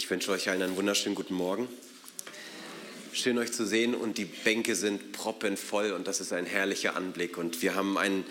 Ich 0.00 0.08
wünsche 0.08 0.32
euch 0.32 0.48
allen 0.48 0.62
einen 0.62 0.76
wunderschönen 0.76 1.14
guten 1.14 1.34
Morgen. 1.34 1.68
Schön 3.12 3.36
euch 3.36 3.52
zu 3.52 3.66
sehen 3.66 3.94
und 3.94 4.16
die 4.16 4.24
Bänke 4.24 4.74
sind 4.74 5.12
proppenvoll 5.12 5.92
und 5.92 6.08
das 6.08 6.20
ist 6.20 6.32
ein 6.32 6.46
herrlicher 6.46 6.96
Anblick. 6.96 7.36
Und 7.36 7.60
wir 7.60 7.74
haben 7.74 7.98
einen 7.98 8.24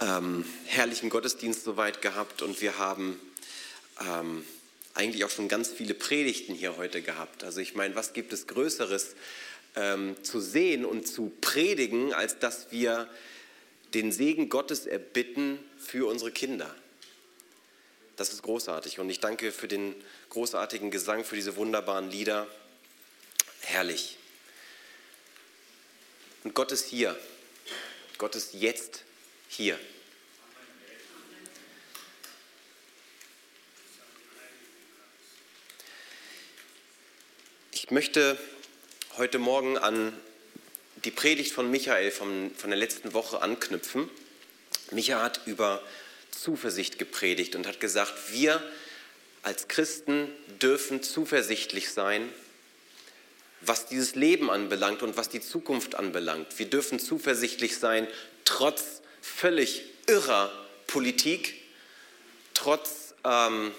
ähm, 0.00 0.44
herrlichen 0.66 1.10
Gottesdienst 1.10 1.64
soweit 1.64 2.00
gehabt 2.00 2.42
und 2.42 2.60
wir 2.60 2.78
haben 2.78 3.18
ähm, 4.08 4.44
eigentlich 4.94 5.24
auch 5.24 5.30
schon 5.30 5.48
ganz 5.48 5.68
viele 5.72 5.94
Predigten 5.94 6.54
hier 6.54 6.76
heute 6.76 7.02
gehabt. 7.02 7.42
Also 7.42 7.60
ich 7.60 7.74
meine, 7.74 7.96
was 7.96 8.12
gibt 8.12 8.32
es 8.32 8.46
Größeres 8.46 9.16
ähm, 9.74 10.14
zu 10.22 10.40
sehen 10.40 10.84
und 10.84 11.08
zu 11.08 11.32
predigen, 11.40 12.14
als 12.14 12.38
dass 12.38 12.70
wir 12.70 13.08
den 13.94 14.12
Segen 14.12 14.48
Gottes 14.48 14.86
erbitten 14.86 15.58
für 15.76 16.08
unsere 16.08 16.30
Kinder? 16.30 16.72
Das 18.16 18.32
ist 18.32 18.42
großartig 18.42 19.00
und 19.00 19.10
ich 19.10 19.18
danke 19.18 19.50
für 19.50 19.66
den 19.66 19.94
großartigen 20.30 20.92
Gesang, 20.92 21.24
für 21.24 21.34
diese 21.34 21.56
wunderbaren 21.56 22.10
Lieder. 22.10 22.46
Herrlich. 23.62 24.18
Und 26.44 26.54
Gott 26.54 26.70
ist 26.70 26.86
hier. 26.86 27.18
Gott 28.18 28.36
ist 28.36 28.54
jetzt 28.54 29.02
hier. 29.48 29.78
Ich 37.72 37.90
möchte 37.90 38.38
heute 39.18 39.38
Morgen 39.38 39.76
an 39.76 40.16
die 41.04 41.10
Predigt 41.10 41.52
von 41.52 41.70
Michael 41.70 42.12
von, 42.12 42.54
von 42.56 42.70
der 42.70 42.78
letzten 42.78 43.12
Woche 43.12 43.42
anknüpfen. 43.42 44.08
Michael 44.92 45.22
hat 45.22 45.40
über 45.46 45.82
Zuversicht 46.40 46.98
gepredigt 46.98 47.56
und 47.56 47.66
hat 47.66 47.80
gesagt, 47.80 48.32
wir 48.32 48.62
als 49.42 49.68
Christen 49.68 50.28
dürfen 50.62 51.02
zuversichtlich 51.02 51.90
sein, 51.90 52.28
was 53.60 53.86
dieses 53.86 54.14
Leben 54.14 54.50
anbelangt 54.50 55.02
und 55.02 55.16
was 55.16 55.28
die 55.28 55.40
Zukunft 55.40 55.94
anbelangt. 55.94 56.58
Wir 56.58 56.66
dürfen 56.66 56.98
zuversichtlich 56.98 57.78
sein, 57.78 58.06
trotz 58.44 59.02
völlig 59.20 59.84
irrer 60.06 60.50
Politik, 60.86 61.54
trotz 62.52 63.14
ähm, 63.24 63.72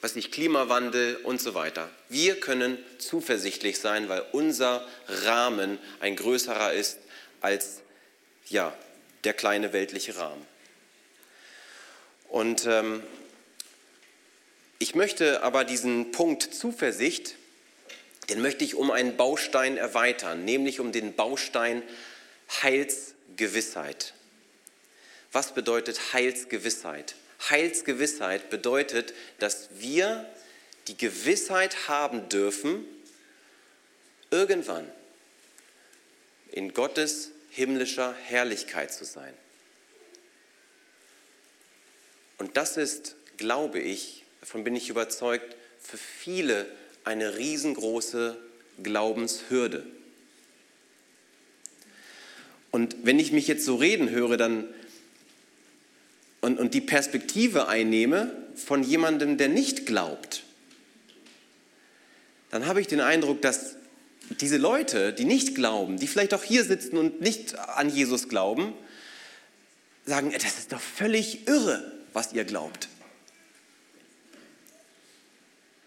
was 0.00 0.14
nicht, 0.14 0.32
Klimawandel 0.32 1.16
und 1.16 1.40
so 1.40 1.54
weiter. 1.54 1.90
Wir 2.08 2.38
können 2.38 2.78
zuversichtlich 2.98 3.78
sein, 3.78 4.08
weil 4.08 4.24
unser 4.32 4.86
Rahmen 5.08 5.78
ein 6.00 6.16
größerer 6.16 6.72
ist 6.72 6.98
als 7.40 7.80
ja, 8.48 8.76
der 9.24 9.34
kleine 9.34 9.72
weltliche 9.72 10.16
Rahmen. 10.16 10.46
Und 12.28 12.66
ähm, 12.66 13.02
ich 14.78 14.94
möchte 14.94 15.42
aber 15.42 15.64
diesen 15.64 16.12
Punkt 16.12 16.42
Zuversicht, 16.42 17.34
den 18.28 18.40
möchte 18.42 18.64
ich 18.64 18.74
um 18.74 18.90
einen 18.90 19.16
Baustein 19.16 19.76
erweitern, 19.76 20.44
nämlich 20.44 20.80
um 20.80 20.92
den 20.92 21.14
Baustein 21.14 21.82
Heilsgewissheit. 22.62 24.14
Was 25.32 25.54
bedeutet 25.54 26.12
Heilsgewissheit? 26.12 27.14
Heilsgewissheit 27.50 28.50
bedeutet, 28.50 29.14
dass 29.38 29.68
wir 29.78 30.26
die 30.88 30.96
Gewissheit 30.96 31.88
haben 31.88 32.28
dürfen, 32.28 32.84
irgendwann 34.30 34.90
in 36.50 36.74
Gottes 36.74 37.30
himmlischer 37.50 38.14
Herrlichkeit 38.24 38.92
zu 38.92 39.04
sein. 39.04 39.34
Und 42.38 42.56
das 42.56 42.76
ist, 42.76 43.16
glaube 43.36 43.80
ich, 43.80 44.24
davon 44.40 44.64
bin 44.64 44.76
ich 44.76 44.88
überzeugt, 44.88 45.56
für 45.80 45.98
viele 45.98 46.66
eine 47.04 47.36
riesengroße 47.36 48.36
Glaubenshürde. 48.82 49.84
Und 52.70 52.96
wenn 53.02 53.18
ich 53.18 53.32
mich 53.32 53.48
jetzt 53.48 53.64
so 53.64 53.76
reden 53.76 54.10
höre, 54.10 54.36
dann 54.36 54.68
und, 56.40 56.60
und 56.60 56.74
die 56.74 56.80
Perspektive 56.80 57.66
einnehme 57.66 58.32
von 58.54 58.84
jemandem, 58.84 59.38
der 59.38 59.48
nicht 59.48 59.86
glaubt, 59.86 60.44
dann 62.50 62.66
habe 62.66 62.80
ich 62.80 62.86
den 62.86 63.00
Eindruck, 63.00 63.42
dass 63.42 63.74
diese 64.40 64.56
Leute, 64.56 65.12
die 65.12 65.24
nicht 65.24 65.54
glauben, 65.54 65.98
die 65.98 66.06
vielleicht 66.06 66.34
auch 66.34 66.44
hier 66.44 66.64
sitzen 66.64 66.96
und 66.96 67.20
nicht 67.20 67.58
an 67.58 67.88
Jesus 67.88 68.28
glauben, 68.28 68.72
sagen, 70.04 70.32
das 70.32 70.58
ist 70.58 70.72
doch 70.72 70.80
völlig 70.80 71.48
irre 71.48 71.97
was 72.18 72.32
ihr 72.32 72.44
glaubt. 72.44 72.88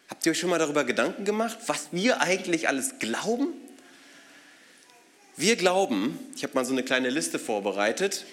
Habt 0.08 0.26
ihr 0.26 0.32
euch 0.32 0.40
schon 0.40 0.50
mal 0.50 0.60
darüber 0.60 0.86
Gedanken 0.86 1.26
gemacht, 1.26 1.58
was 1.68 1.90
wir 1.92 2.22
eigentlich 2.22 2.70
alles 2.70 3.00
glauben? 3.00 3.50
Wir 5.36 5.58
glauben, 5.58 6.18
ich 6.34 6.44
habe 6.44 6.54
mal 6.54 6.64
so 6.64 6.72
eine 6.72 6.84
kleine 6.84 7.10
Liste 7.10 7.38
vorbereitet, 7.38 8.24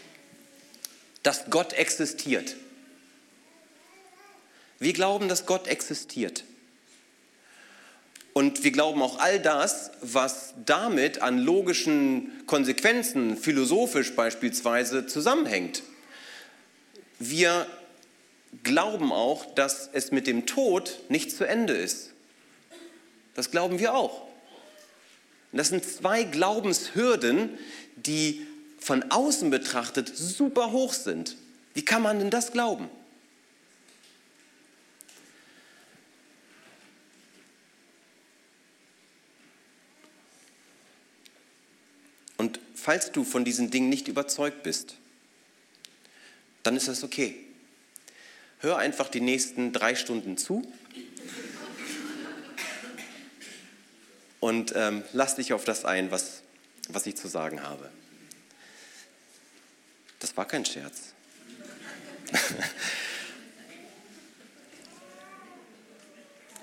dass 1.24 1.50
Gott 1.50 1.72
existiert. 1.72 2.54
Wir 4.78 4.92
glauben, 4.92 5.26
dass 5.26 5.44
Gott 5.44 5.66
existiert. 5.66 6.44
Und 8.32 8.62
wir 8.62 8.70
glauben 8.70 9.02
auch 9.02 9.18
all 9.18 9.40
das, 9.40 9.90
was 10.02 10.54
damit 10.64 11.20
an 11.20 11.40
logischen 11.40 12.46
Konsequenzen, 12.46 13.36
philosophisch 13.36 14.14
beispielsweise, 14.14 15.08
zusammenhängt. 15.08 15.82
Wir 17.18 17.66
glauben 18.62 19.12
auch, 19.12 19.54
dass 19.54 19.88
es 19.92 20.10
mit 20.10 20.26
dem 20.26 20.46
Tod 20.46 20.98
nicht 21.08 21.30
zu 21.30 21.44
Ende 21.44 21.74
ist. 21.74 22.12
Das 23.34 23.50
glauben 23.50 23.78
wir 23.78 23.94
auch. 23.94 24.22
Und 25.52 25.58
das 25.58 25.68
sind 25.68 25.84
zwei 25.84 26.24
Glaubenshürden, 26.24 27.58
die 27.96 28.46
von 28.78 29.10
außen 29.10 29.50
betrachtet 29.50 30.10
super 30.14 30.72
hoch 30.72 30.92
sind. 30.92 31.36
Wie 31.74 31.84
kann 31.84 32.02
man 32.02 32.18
denn 32.18 32.30
das 32.30 32.52
glauben? 32.52 32.88
Und 42.36 42.60
falls 42.74 43.10
du 43.12 43.24
von 43.24 43.44
diesen 43.44 43.70
Dingen 43.70 43.88
nicht 43.88 44.08
überzeugt 44.08 44.62
bist, 44.62 44.96
dann 46.62 46.76
ist 46.76 46.88
das 46.88 47.02
okay. 47.02 47.47
Hör 48.60 48.78
einfach 48.78 49.08
die 49.08 49.20
nächsten 49.20 49.72
drei 49.72 49.94
Stunden 49.94 50.36
zu 50.36 50.62
und 54.40 54.72
ähm, 54.74 55.04
lass 55.12 55.36
dich 55.36 55.52
auf 55.52 55.64
das 55.64 55.84
ein, 55.84 56.10
was, 56.10 56.42
was 56.88 57.06
ich 57.06 57.16
zu 57.16 57.28
sagen 57.28 57.62
habe. 57.62 57.88
Das 60.18 60.36
war 60.36 60.44
kein 60.46 60.64
Scherz. 60.64 61.14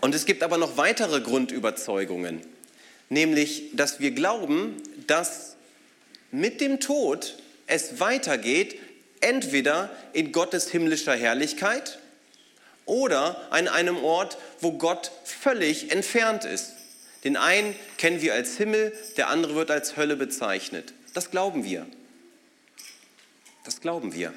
Und 0.02 0.14
es 0.14 0.26
gibt 0.26 0.44
aber 0.44 0.60
noch 0.60 0.78
weitere 0.78 1.20
Grundüberzeugungen, 1.22 2.42
nämlich, 3.10 3.72
dass 3.74 4.00
wir 4.00 4.12
glauben, 4.12 4.76
dass 5.08 5.56
mit 6.32 6.62
dem 6.62 6.80
Tod 6.80 7.38
es 7.66 8.00
weitergeht 8.00 8.80
entweder 9.26 9.90
in 10.14 10.32
Gottes 10.32 10.70
himmlischer 10.70 11.16
Herrlichkeit 11.16 12.00
oder 12.86 13.52
an 13.52 13.68
einem 13.68 13.98
Ort, 14.04 14.38
wo 14.62 14.74
Gott 14.74 15.12
völlig 15.24 15.92
entfernt 15.92 16.46
ist. 16.46 16.74
Den 17.24 17.36
einen 17.36 17.76
kennen 17.98 18.22
wir 18.22 18.36
als 18.36 18.56
Himmel, 18.58 18.94
der 19.18 19.30
andere 19.30 19.56
wird 19.56 19.72
als 19.72 19.98
Hölle 19.98 20.16
bezeichnet. 20.16 20.94
Das 21.16 21.32
glauben 21.32 21.64
wir. 21.64 21.88
Das 23.64 23.82
glauben 23.82 24.14
wir. 24.14 24.32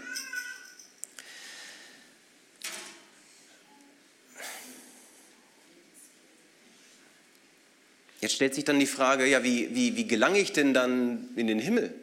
Jetzt 8.20 8.34
stellt 8.34 8.54
sich 8.54 8.64
dann 8.64 8.80
die 8.80 8.86
Frage, 8.86 9.26
ja, 9.26 9.44
wie, 9.44 9.74
wie, 9.74 9.96
wie 9.96 10.06
gelange 10.06 10.40
ich 10.40 10.52
denn 10.52 10.74
dann 10.74 11.28
in 11.36 11.46
den 11.46 11.58
Himmel? 11.58 11.94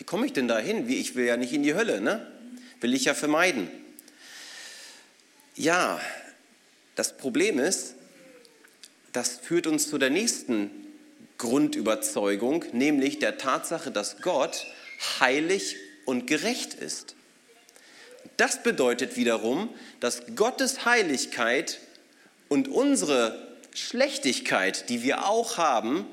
Wie 0.00 0.04
komme 0.04 0.24
ich 0.24 0.32
denn 0.32 0.48
da 0.48 0.58
hin? 0.58 0.88
Ich 0.88 1.14
will 1.14 1.26
ja 1.26 1.36
nicht 1.36 1.52
in 1.52 1.62
die 1.62 1.74
Hölle, 1.74 2.00
ne? 2.00 2.26
Will 2.80 2.94
ich 2.94 3.04
ja 3.04 3.12
vermeiden. 3.12 3.70
Ja, 5.54 6.00
das 6.94 7.18
Problem 7.18 7.58
ist, 7.58 7.96
das 9.12 9.36
führt 9.36 9.66
uns 9.66 9.90
zu 9.90 9.98
der 9.98 10.08
nächsten 10.08 10.70
Grundüberzeugung, 11.36 12.64
nämlich 12.72 13.18
der 13.18 13.36
Tatsache, 13.36 13.90
dass 13.90 14.22
Gott 14.22 14.66
heilig 15.20 15.76
und 16.06 16.26
gerecht 16.26 16.72
ist. 16.72 17.14
Das 18.38 18.62
bedeutet 18.62 19.18
wiederum, 19.18 19.68
dass 20.00 20.22
Gottes 20.34 20.86
Heiligkeit 20.86 21.78
und 22.48 22.68
unsere 22.68 23.58
Schlechtigkeit, 23.74 24.88
die 24.88 25.02
wir 25.02 25.28
auch 25.28 25.58
haben, 25.58 26.06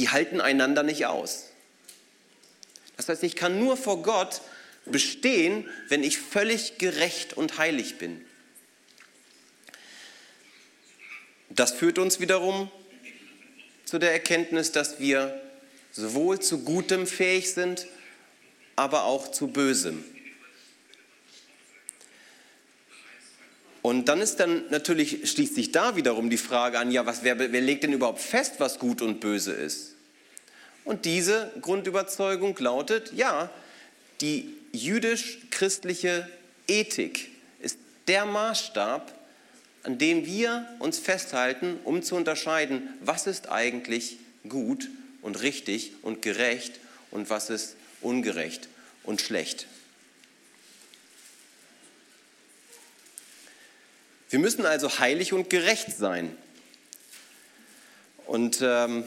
die 0.00 0.08
halten 0.08 0.40
einander 0.40 0.82
nicht 0.82 1.04
aus. 1.04 1.50
Das 2.96 3.10
heißt, 3.10 3.22
ich 3.22 3.36
kann 3.36 3.58
nur 3.58 3.76
vor 3.76 4.02
Gott 4.02 4.40
bestehen, 4.86 5.68
wenn 5.88 6.02
ich 6.02 6.16
völlig 6.16 6.78
gerecht 6.78 7.34
und 7.34 7.58
heilig 7.58 7.98
bin. 7.98 8.24
Das 11.50 11.72
führt 11.72 11.98
uns 11.98 12.18
wiederum 12.18 12.70
zu 13.84 13.98
der 13.98 14.12
Erkenntnis, 14.12 14.72
dass 14.72 15.00
wir 15.00 15.38
sowohl 15.92 16.40
zu 16.40 16.64
Gutem 16.64 17.06
fähig 17.06 17.52
sind, 17.52 17.86
aber 18.76 19.04
auch 19.04 19.30
zu 19.30 19.48
Bösem. 19.48 20.02
Und 23.82 24.08
dann 24.08 24.20
ist 24.20 24.36
dann 24.36 24.64
natürlich, 24.70 25.30
schließt 25.30 25.54
sich 25.54 25.72
da 25.72 25.96
wiederum 25.96 26.28
die 26.28 26.36
Frage 26.36 26.78
an, 26.78 26.90
ja, 26.90 27.06
was, 27.06 27.22
wer, 27.22 27.38
wer 27.38 27.60
legt 27.60 27.82
denn 27.82 27.92
überhaupt 27.92 28.20
fest, 28.20 28.54
was 28.58 28.78
gut 28.78 29.00
und 29.00 29.20
böse 29.20 29.52
ist? 29.52 29.94
Und 30.84 31.04
diese 31.04 31.50
Grundüberzeugung 31.60 32.56
lautet, 32.58 33.12
ja, 33.14 33.50
die 34.20 34.52
jüdisch-christliche 34.72 36.28
Ethik 36.68 37.30
ist 37.60 37.78
der 38.06 38.26
Maßstab, 38.26 39.14
an 39.82 39.98
dem 39.98 40.26
wir 40.26 40.68
uns 40.78 40.98
festhalten, 40.98 41.78
um 41.84 42.02
zu 42.02 42.16
unterscheiden, 42.16 42.88
was 43.00 43.26
ist 43.26 43.48
eigentlich 43.48 44.18
gut 44.48 44.88
und 45.22 45.40
richtig 45.42 45.92
und 46.02 46.22
gerecht 46.22 46.80
und 47.10 47.30
was 47.30 47.50
ist 47.50 47.76
ungerecht 48.02 48.68
und 49.04 49.20
schlecht. 49.20 49.66
Wir 54.30 54.38
müssen 54.38 54.64
also 54.64 55.00
heilig 55.00 55.32
und 55.32 55.50
gerecht 55.50 55.90
sein. 55.96 56.36
Und 58.26 58.60
ähm, 58.62 59.04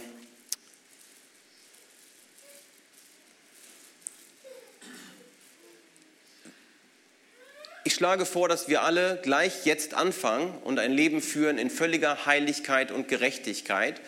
Ich 7.85 7.95
schlage 7.95 8.25
vor, 8.25 8.47
dass 8.47 8.69
wir 8.69 8.81
alle 8.81 9.19
gleich 9.21 9.65
jetzt 9.65 9.93
anfangen 9.93 10.57
und 10.63 10.79
ein 10.79 10.93
Leben 10.93 11.21
führen 11.21 11.57
in 11.57 11.69
völliger 11.69 12.25
Heiligkeit 12.25 12.91
und 12.91 13.09
Gerechtigkeit. 13.09 13.99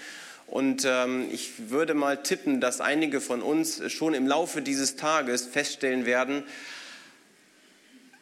Und 0.48 0.86
ähm, 0.86 1.28
ich 1.32 1.70
würde 1.70 1.94
mal 1.94 2.24
tippen, 2.24 2.62
dass 2.62 2.80
einige 2.80 3.20
von 3.20 3.42
uns 3.42 3.92
schon 3.92 4.14
im 4.14 4.28
Laufe 4.28 4.62
dieses 4.62 4.96
Tages 4.96 5.46
feststellen 5.46 6.06
werden, 6.06 6.44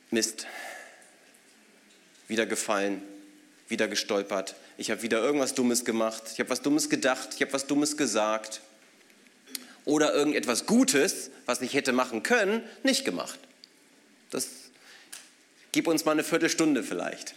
Mist, 0.09 0.47
wieder 2.27 2.45
gefallen, 2.45 3.01
wieder 3.67 3.87
gestolpert, 3.87 4.55
ich 4.77 4.91
habe 4.91 5.01
wieder 5.01 5.19
irgendwas 5.19 5.53
Dummes 5.53 5.85
gemacht, 5.85 6.23
ich 6.33 6.39
habe 6.39 6.49
was 6.49 6.61
Dummes 6.61 6.89
gedacht, 6.89 7.29
ich 7.35 7.41
habe 7.41 7.53
was 7.53 7.67
Dummes 7.67 7.97
gesagt 7.97 8.61
oder 9.85 10.13
irgendetwas 10.13 10.65
Gutes, 10.65 11.31
was 11.45 11.61
ich 11.61 11.73
hätte 11.73 11.91
machen 11.91 12.23
können, 12.23 12.63
nicht 12.83 13.05
gemacht. 13.05 13.39
Das 14.29 14.47
Gib 15.73 15.87
uns 15.87 16.05
mal 16.05 16.11
eine 16.11 16.23
Viertelstunde 16.23 16.83
vielleicht. 16.83 17.33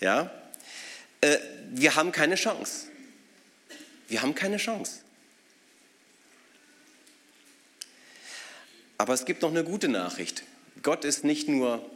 Ja? 0.00 0.30
Äh, 1.20 1.38
wir 1.70 1.94
haben 1.94 2.10
keine 2.10 2.34
Chance. 2.34 2.88
Wir 4.08 4.20
haben 4.22 4.34
keine 4.34 4.56
Chance. 4.56 5.00
Aber 8.98 9.14
es 9.14 9.24
gibt 9.24 9.42
noch 9.42 9.50
eine 9.50 9.62
gute 9.62 9.88
Nachricht. 9.88 10.42
Gott 10.82 11.04
ist 11.04 11.22
nicht 11.22 11.48
nur 11.48 11.88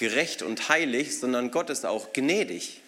gerecht 0.00 0.42
und 0.42 0.68
heilig, 0.68 1.18
sondern 1.18 1.52
Gott 1.52 1.70
ist 1.70 1.86
auch 1.86 2.12
gnädig. 2.12 2.80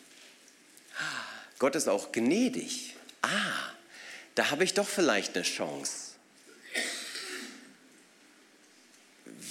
Gott 1.61 1.77
ist 1.77 1.89
auch 1.89 2.11
gnädig. 2.11 2.97
Ah, 3.23 3.29
da 4.35 4.51
habe 4.51 4.65
ich 4.65 4.75
doch 4.75 4.89
vielleicht 4.89 5.37
eine 5.37 5.45
Chance. 5.45 6.13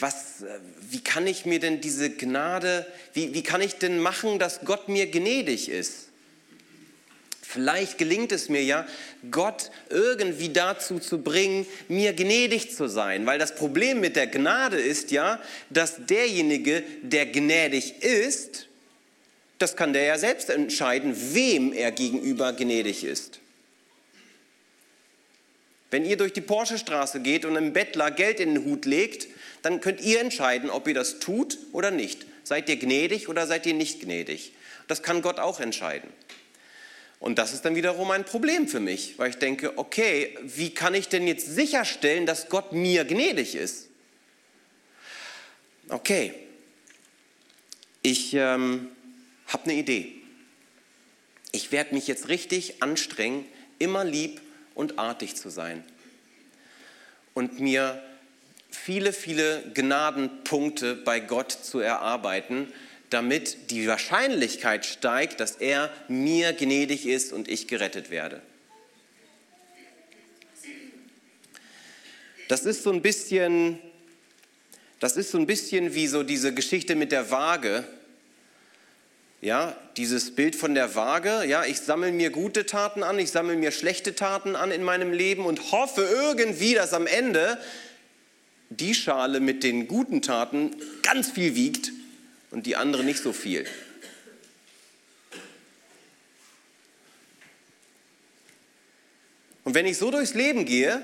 was, 0.01 0.41
äh, 0.41 0.59
wie 0.89 1.03
kann 1.03 1.27
ich 1.27 1.45
mir 1.45 1.59
denn 1.59 1.79
diese 1.79 2.09
Gnade, 2.09 2.85
wie, 3.13 3.33
wie 3.33 3.43
kann 3.43 3.61
ich 3.61 3.75
denn 3.75 3.99
machen, 3.99 4.39
dass 4.39 4.61
Gott 4.61 4.89
mir 4.89 5.09
gnädig 5.09 5.69
ist? 5.69 6.07
Vielleicht 7.51 7.97
gelingt 7.97 8.31
es 8.31 8.47
mir 8.47 8.63
ja, 8.63 8.87
Gott 9.29 9.71
irgendwie 9.89 10.49
dazu 10.49 10.99
zu 10.99 11.21
bringen, 11.21 11.65
mir 11.89 12.13
gnädig 12.13 12.73
zu 12.73 12.87
sein. 12.87 13.25
Weil 13.25 13.39
das 13.39 13.55
Problem 13.55 13.99
mit 13.99 14.15
der 14.15 14.27
Gnade 14.27 14.77
ist 14.79 15.11
ja, 15.11 15.37
dass 15.69 16.05
derjenige, 16.05 16.81
der 17.01 17.25
gnädig 17.25 18.01
ist, 18.03 18.67
das 19.57 19.75
kann 19.75 19.91
der 19.91 20.03
ja 20.03 20.17
selbst 20.17 20.49
entscheiden, 20.49 21.13
wem 21.33 21.73
er 21.73 21.91
gegenüber 21.91 22.53
gnädig 22.53 23.03
ist. 23.03 23.39
Wenn 25.89 26.05
ihr 26.05 26.15
durch 26.15 26.31
die 26.31 26.39
Porsche-Straße 26.39 27.19
geht 27.19 27.43
und 27.43 27.57
einem 27.57 27.73
Bettler 27.73 28.11
Geld 28.11 28.39
in 28.39 28.55
den 28.55 28.63
Hut 28.63 28.85
legt, 28.85 29.27
dann 29.61 29.81
könnt 29.81 29.99
ihr 29.99 30.21
entscheiden, 30.21 30.69
ob 30.69 30.87
ihr 30.87 30.93
das 30.93 31.19
tut 31.19 31.57
oder 31.73 31.91
nicht. 31.91 32.25
Seid 32.43 32.69
ihr 32.69 32.77
gnädig 32.77 33.27
oder 33.27 33.45
seid 33.45 33.65
ihr 33.65 33.73
nicht 33.73 33.99
gnädig? 33.99 34.53
Das 34.87 35.03
kann 35.03 35.21
Gott 35.21 35.39
auch 35.39 35.59
entscheiden. 35.59 36.09
Und 37.21 37.37
das 37.37 37.53
ist 37.53 37.65
dann 37.65 37.75
wiederum 37.75 38.09
ein 38.09 38.25
Problem 38.25 38.67
für 38.67 38.79
mich, 38.79 39.19
weil 39.19 39.29
ich 39.29 39.37
denke, 39.37 39.77
okay, 39.77 40.35
wie 40.41 40.73
kann 40.73 40.95
ich 40.95 41.07
denn 41.07 41.27
jetzt 41.27 41.45
sicherstellen, 41.45 42.25
dass 42.25 42.49
Gott 42.49 42.73
mir 42.73 43.05
gnädig 43.05 43.53
ist? 43.53 43.89
Okay, 45.87 46.33
ich 48.01 48.33
ähm, 48.33 48.87
habe 49.45 49.65
eine 49.65 49.75
Idee. 49.75 50.15
Ich 51.51 51.71
werde 51.71 51.93
mich 51.93 52.07
jetzt 52.07 52.27
richtig 52.27 52.81
anstrengen, 52.81 53.45
immer 53.77 54.03
lieb 54.03 54.41
und 54.73 54.97
artig 54.97 55.35
zu 55.35 55.51
sein. 55.51 55.83
Und 57.35 57.59
mir 57.59 58.01
viele, 58.71 59.13
viele 59.13 59.61
Gnadenpunkte 59.75 60.95
bei 60.95 61.19
Gott 61.19 61.51
zu 61.51 61.81
erarbeiten, 61.81 62.73
damit 63.11 63.71
die 63.71 63.87
Wahrscheinlichkeit 63.87 64.85
steigt, 64.85 65.39
dass 65.41 65.57
er 65.57 65.91
mir 66.07 66.53
gnädig 66.53 67.05
ist 67.05 67.33
und 67.33 67.47
ich 67.47 67.67
gerettet 67.67 68.09
werde. 68.09 68.41
Das 72.47 72.65
ist 72.65 72.83
so 72.83 72.91
ein 72.91 73.01
bisschen, 73.01 73.79
das 74.99 75.17
ist 75.17 75.31
so 75.31 75.37
ein 75.37 75.45
bisschen 75.45 75.93
wie 75.93 76.07
so 76.07 76.23
diese 76.23 76.53
Geschichte 76.53 76.95
mit 76.95 77.11
der 77.11 77.31
Waage. 77.31 77.83
Ja, 79.41 79.75
dieses 79.97 80.35
Bild 80.35 80.55
von 80.55 80.75
der 80.75 80.95
Waage, 80.95 81.45
ja, 81.45 81.65
ich 81.65 81.79
sammle 81.79 82.11
mir 82.11 82.29
gute 82.29 82.65
Taten 82.65 83.03
an, 83.03 83.17
ich 83.19 83.31
sammle 83.31 83.57
mir 83.57 83.71
schlechte 83.71 84.15
Taten 84.15 84.55
an 84.55 84.71
in 84.71 84.83
meinem 84.83 85.11
Leben 85.11 85.45
und 85.45 85.71
hoffe 85.71 86.01
irgendwie, 86.01 86.75
dass 86.75 86.93
am 86.93 87.07
Ende 87.07 87.57
die 88.69 88.93
Schale 88.93 89.39
mit 89.39 89.63
den 89.63 89.87
guten 89.87 90.21
Taten 90.21 90.75
ganz 91.01 91.31
viel 91.31 91.55
wiegt 91.55 91.91
und 92.51 92.65
die 92.65 92.75
andere 92.75 93.03
nicht 93.03 93.23
so 93.23 93.33
viel. 93.33 93.65
Und 99.63 99.73
wenn 99.73 99.85
ich 99.85 99.97
so 99.97 100.11
durchs 100.11 100.33
Leben 100.33 100.65
gehe, 100.65 101.01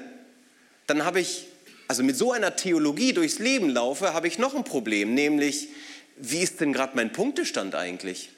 dann 0.87 1.05
habe 1.05 1.19
ich, 1.19 1.45
also 1.87 2.03
mit 2.03 2.17
so 2.17 2.31
einer 2.31 2.55
Theologie 2.55 3.13
durchs 3.13 3.39
Leben 3.39 3.69
laufe, 3.69 4.13
habe 4.13 4.27
ich 4.27 4.39
noch 4.39 4.55
ein 4.55 4.63
Problem, 4.63 5.13
nämlich, 5.13 5.69
wie 6.17 6.39
ist 6.39 6.59
denn 6.59 6.73
gerade 6.73 6.95
mein 6.95 7.11
Punktestand 7.11 7.75
eigentlich? 7.75 8.29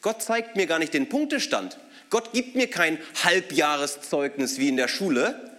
Gott 0.00 0.22
zeigt 0.22 0.56
mir 0.56 0.66
gar 0.66 0.78
nicht 0.78 0.94
den 0.94 1.08
Punktestand. 1.08 1.78
Gott 2.08 2.32
gibt 2.32 2.54
mir 2.54 2.68
kein 2.68 2.98
Halbjahreszeugnis 3.22 4.58
wie 4.58 4.68
in 4.68 4.76
der 4.76 4.88
Schule, 4.88 5.49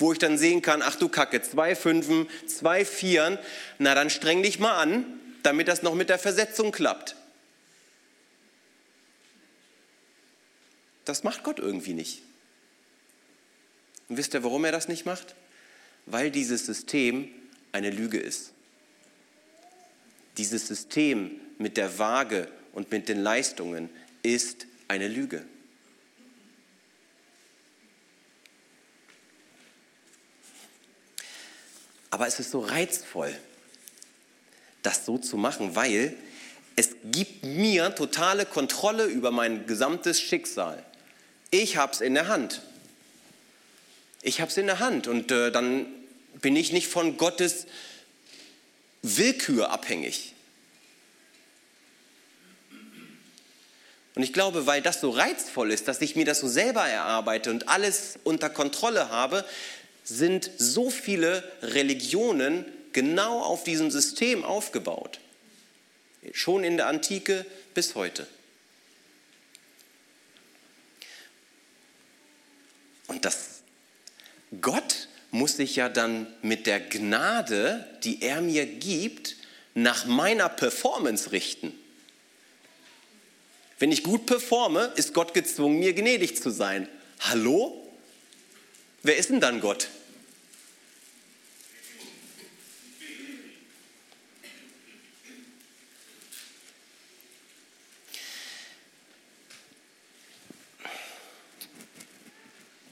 wo 0.00 0.12
ich 0.12 0.18
dann 0.18 0.38
sehen 0.38 0.62
kann, 0.62 0.82
ach 0.82 0.96
du 0.96 1.08
Kacke, 1.08 1.42
zwei 1.42 1.76
Fünfen, 1.76 2.28
zwei 2.46 2.84
Vieren, 2.84 3.38
na 3.78 3.94
dann 3.94 4.10
streng 4.10 4.42
dich 4.42 4.58
mal 4.58 4.76
an, 4.76 5.04
damit 5.42 5.68
das 5.68 5.82
noch 5.82 5.94
mit 5.94 6.08
der 6.08 6.18
Versetzung 6.18 6.72
klappt. 6.72 7.16
Das 11.04 11.22
macht 11.24 11.42
Gott 11.42 11.58
irgendwie 11.58 11.94
nicht. 11.94 12.22
Und 14.08 14.16
wisst 14.16 14.34
ihr, 14.34 14.42
warum 14.42 14.64
er 14.64 14.72
das 14.72 14.88
nicht 14.88 15.06
macht? 15.06 15.34
Weil 16.06 16.30
dieses 16.30 16.66
System 16.66 17.28
eine 17.72 17.90
Lüge 17.90 18.18
ist. 18.18 18.52
Dieses 20.36 20.66
System 20.66 21.40
mit 21.58 21.76
der 21.76 21.98
Waage 21.98 22.48
und 22.72 22.90
mit 22.90 23.08
den 23.08 23.20
Leistungen 23.20 23.90
ist 24.22 24.66
eine 24.88 25.08
Lüge. 25.08 25.44
Aber 32.20 32.28
es 32.28 32.38
ist 32.38 32.50
so 32.50 32.60
reizvoll, 32.60 33.34
das 34.82 35.06
so 35.06 35.16
zu 35.16 35.38
machen, 35.38 35.74
weil 35.74 36.14
es 36.76 36.90
gibt 37.02 37.46
mir 37.46 37.94
totale 37.94 38.44
Kontrolle 38.44 39.06
über 39.06 39.30
mein 39.30 39.66
gesamtes 39.66 40.20
Schicksal. 40.20 40.84
Ich 41.50 41.78
habe 41.78 41.94
es 41.94 42.02
in 42.02 42.12
der 42.12 42.28
Hand. 42.28 42.60
Ich 44.20 44.42
habe 44.42 44.50
es 44.50 44.58
in 44.58 44.66
der 44.66 44.80
Hand 44.80 45.08
und 45.08 45.32
äh, 45.32 45.50
dann 45.50 45.86
bin 46.42 46.56
ich 46.56 46.72
nicht 46.72 46.88
von 46.88 47.16
Gottes 47.16 47.64
Willkür 49.00 49.70
abhängig. 49.70 50.34
Und 54.14 54.22
ich 54.22 54.34
glaube, 54.34 54.66
weil 54.66 54.82
das 54.82 55.00
so 55.00 55.08
reizvoll 55.08 55.72
ist, 55.72 55.88
dass 55.88 56.02
ich 56.02 56.16
mir 56.16 56.26
das 56.26 56.40
so 56.40 56.48
selber 56.48 56.86
erarbeite 56.86 57.50
und 57.50 57.70
alles 57.70 58.18
unter 58.24 58.50
Kontrolle 58.50 59.08
habe, 59.08 59.46
sind 60.04 60.50
so 60.58 60.90
viele 60.90 61.44
Religionen 61.62 62.64
genau 62.92 63.40
auf 63.40 63.64
diesem 63.64 63.90
System 63.90 64.44
aufgebaut. 64.44 65.20
Schon 66.32 66.64
in 66.64 66.76
der 66.76 66.88
Antike 66.88 67.46
bis 67.74 67.94
heute. 67.94 68.26
Und 73.06 73.24
das 73.24 73.60
Gott 74.60 75.08
muss 75.30 75.56
sich 75.56 75.76
ja 75.76 75.88
dann 75.88 76.26
mit 76.42 76.66
der 76.66 76.80
Gnade, 76.80 77.86
die 78.02 78.22
er 78.22 78.40
mir 78.40 78.66
gibt, 78.66 79.36
nach 79.74 80.06
meiner 80.06 80.48
Performance 80.48 81.30
richten. 81.30 81.72
Wenn 83.78 83.92
ich 83.92 84.02
gut 84.02 84.26
performe, 84.26 84.92
ist 84.96 85.14
Gott 85.14 85.32
gezwungen, 85.32 85.78
mir 85.78 85.94
gnädig 85.94 86.42
zu 86.42 86.50
sein. 86.50 86.88
Hallo? 87.20 87.89
Wer 89.02 89.16
ist 89.16 89.30
denn 89.30 89.40
dann 89.40 89.60
Gott? 89.60 89.88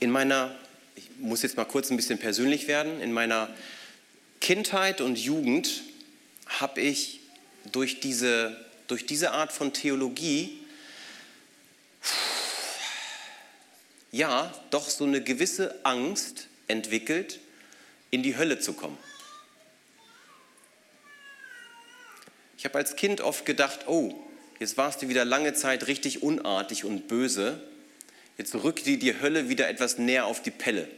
In 0.00 0.10
meiner, 0.10 0.56
ich 0.96 1.10
muss 1.18 1.42
jetzt 1.42 1.58
mal 1.58 1.66
kurz 1.66 1.90
ein 1.90 1.96
bisschen 1.96 2.18
persönlich 2.18 2.68
werden, 2.68 3.02
in 3.02 3.12
meiner 3.12 3.54
Kindheit 4.40 5.02
und 5.02 5.18
Jugend 5.18 5.82
habe 6.46 6.80
ich 6.80 7.20
durch 7.72 8.00
diese, 8.00 8.56
durch 8.86 9.04
diese 9.04 9.32
Art 9.32 9.52
von 9.52 9.74
Theologie 9.74 10.57
ja 14.10 14.52
doch 14.70 14.88
so 14.88 15.04
eine 15.04 15.22
gewisse 15.22 15.84
Angst 15.84 16.48
entwickelt, 16.66 17.40
in 18.10 18.22
die 18.22 18.36
Hölle 18.36 18.58
zu 18.58 18.72
kommen. 18.72 18.98
Ich 22.56 22.64
habe 22.64 22.78
als 22.78 22.96
Kind 22.96 23.20
oft 23.20 23.46
gedacht, 23.46 23.86
oh, 23.86 24.14
jetzt 24.58 24.76
warst 24.76 25.02
du 25.02 25.08
wieder 25.08 25.24
lange 25.24 25.54
Zeit 25.54 25.86
richtig 25.86 26.22
unartig 26.22 26.84
und 26.84 27.06
böse 27.08 27.62
Jetzt 28.38 28.54
rückt 28.54 28.86
dir 28.86 28.98
die 28.98 29.20
Hölle 29.20 29.48
wieder 29.48 29.68
etwas 29.68 29.98
näher 29.98 30.26
auf 30.26 30.40
die 30.40 30.52
Pelle. 30.52 30.88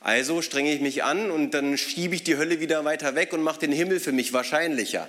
Also 0.00 0.40
strenge 0.40 0.72
ich 0.72 0.80
mich 0.80 1.04
an 1.04 1.30
und 1.30 1.52
dann 1.52 1.76
schiebe 1.76 2.14
ich 2.14 2.24
die 2.24 2.38
Hölle 2.38 2.60
wieder 2.60 2.84
weiter 2.86 3.14
weg 3.14 3.34
und 3.34 3.42
mache 3.42 3.60
den 3.60 3.72
Himmel 3.72 4.00
für 4.00 4.12
mich 4.12 4.32
wahrscheinlicher. 4.32 5.08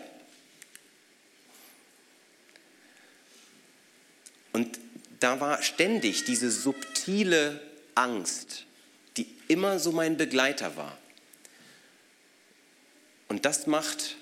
Und 4.52 4.78
da 5.20 5.40
war 5.40 5.62
ständig 5.62 6.24
diese 6.24 6.50
subtile 6.52 7.62
Angst, 7.96 8.66
die 9.18 9.28
immer 9.48 9.80
so 9.80 9.92
mein 9.92 10.18
Begleiter 10.18 10.78
war. 10.78 10.98
Und 13.28 13.46
das 13.46 13.68
macht 13.68 14.16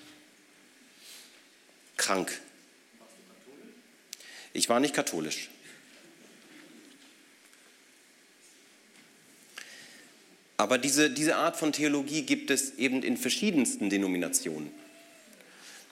krank. 1.96 2.40
Ich 4.52 4.68
war 4.68 4.80
nicht 4.80 4.94
katholisch. 4.94 5.48
Aber 10.56 10.76
diese, 10.76 11.08
diese 11.08 11.36
Art 11.36 11.56
von 11.56 11.72
Theologie 11.72 12.22
gibt 12.22 12.50
es 12.50 12.74
eben 12.74 13.02
in 13.04 13.16
verschiedensten 13.16 13.90
Denominationen. 13.90 14.72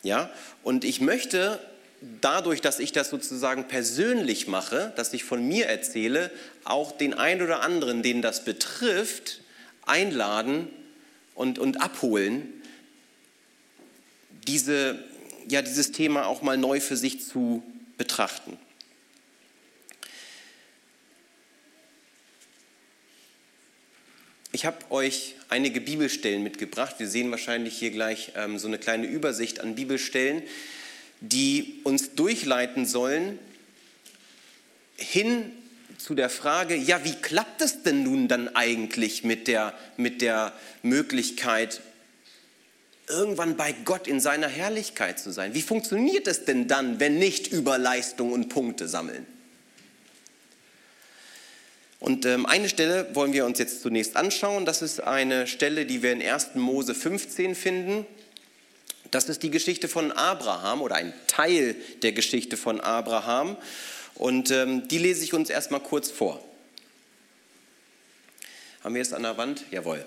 Ja? 0.02 0.30
Und 0.64 0.84
ich 0.84 1.00
möchte 1.00 1.60
dadurch, 2.00 2.60
dass 2.60 2.78
ich 2.78 2.92
das 2.92 3.10
sozusagen 3.10 3.68
persönlich 3.68 4.48
mache, 4.48 4.92
dass 4.96 5.12
ich 5.12 5.24
von 5.24 5.46
mir 5.46 5.66
erzähle, 5.66 6.30
auch 6.64 6.92
den 6.92 7.14
einen 7.14 7.42
oder 7.42 7.62
anderen, 7.62 8.02
den 8.02 8.22
das 8.22 8.44
betrifft, 8.44 9.40
einladen 9.86 10.68
und, 11.34 11.58
und 11.58 11.80
abholen, 11.80 12.48
diese, 14.46 15.02
ja, 15.48 15.62
dieses 15.62 15.92
Thema 15.92 16.26
auch 16.26 16.42
mal 16.42 16.56
neu 16.56 16.80
für 16.80 16.96
sich 16.96 17.24
zu 17.24 17.62
betrachten. 17.98 18.58
Ich 24.52 24.64
habe 24.64 24.78
euch 24.90 25.34
einige 25.50 25.82
Bibelstellen 25.82 26.42
mitgebracht. 26.42 26.94
Wir 26.98 27.08
sehen 27.08 27.30
wahrscheinlich 27.30 27.76
hier 27.76 27.90
gleich 27.90 28.32
ähm, 28.36 28.58
so 28.58 28.68
eine 28.68 28.78
kleine 28.78 29.06
Übersicht 29.06 29.60
an 29.60 29.74
Bibelstellen, 29.74 30.42
die 31.20 31.80
uns 31.84 32.14
durchleiten 32.14 32.86
sollen 32.86 33.38
hin 34.96 35.52
zu 35.98 36.14
der 36.14 36.30
Frage, 36.30 36.76
ja, 36.76 37.04
wie 37.04 37.14
klappt 37.14 37.62
es 37.62 37.82
denn 37.82 38.02
nun 38.02 38.28
dann 38.28 38.54
eigentlich 38.54 39.24
mit 39.24 39.48
der, 39.48 39.74
mit 39.96 40.22
der 40.22 40.52
Möglichkeit, 40.82 41.80
irgendwann 43.08 43.56
bei 43.56 43.72
Gott 43.84 44.06
in 44.06 44.20
seiner 44.20 44.48
Herrlichkeit 44.48 45.18
zu 45.18 45.32
sein? 45.32 45.54
Wie 45.54 45.62
funktioniert 45.62 46.26
es 46.26 46.44
denn 46.44 46.68
dann, 46.68 47.00
wenn 47.00 47.18
nicht 47.18 47.48
über 47.48 47.78
Leistung 47.78 48.32
und 48.32 48.48
Punkte 48.48 48.88
sammeln? 48.88 49.26
Und 51.98 52.26
ähm, 52.26 52.46
eine 52.46 52.68
Stelle 52.68 53.08
wollen 53.14 53.32
wir 53.32 53.46
uns 53.46 53.58
jetzt 53.58 53.80
zunächst 53.82 54.16
anschauen. 54.16 54.66
Das 54.66 54.82
ist 54.82 55.00
eine 55.00 55.46
Stelle, 55.46 55.86
die 55.86 56.02
wir 56.02 56.12
in 56.12 56.22
1. 56.22 56.54
Mose 56.54 56.94
15 56.94 57.54
finden. 57.54 58.06
Das 59.10 59.28
ist 59.28 59.42
die 59.42 59.50
Geschichte 59.50 59.88
von 59.88 60.12
Abraham 60.12 60.82
oder 60.82 60.96
ein 60.96 61.14
Teil 61.26 61.76
der 62.02 62.12
Geschichte 62.12 62.56
von 62.56 62.80
Abraham. 62.80 63.56
Und 64.14 64.50
ähm, 64.50 64.88
die 64.88 64.98
lese 64.98 65.24
ich 65.24 65.34
uns 65.34 65.50
erstmal 65.50 65.80
kurz 65.80 66.10
vor. 66.10 66.42
Haben 68.82 68.94
wir 68.94 69.02
es 69.02 69.12
an 69.12 69.22
der 69.22 69.36
Wand? 69.36 69.64
Jawohl. 69.70 70.04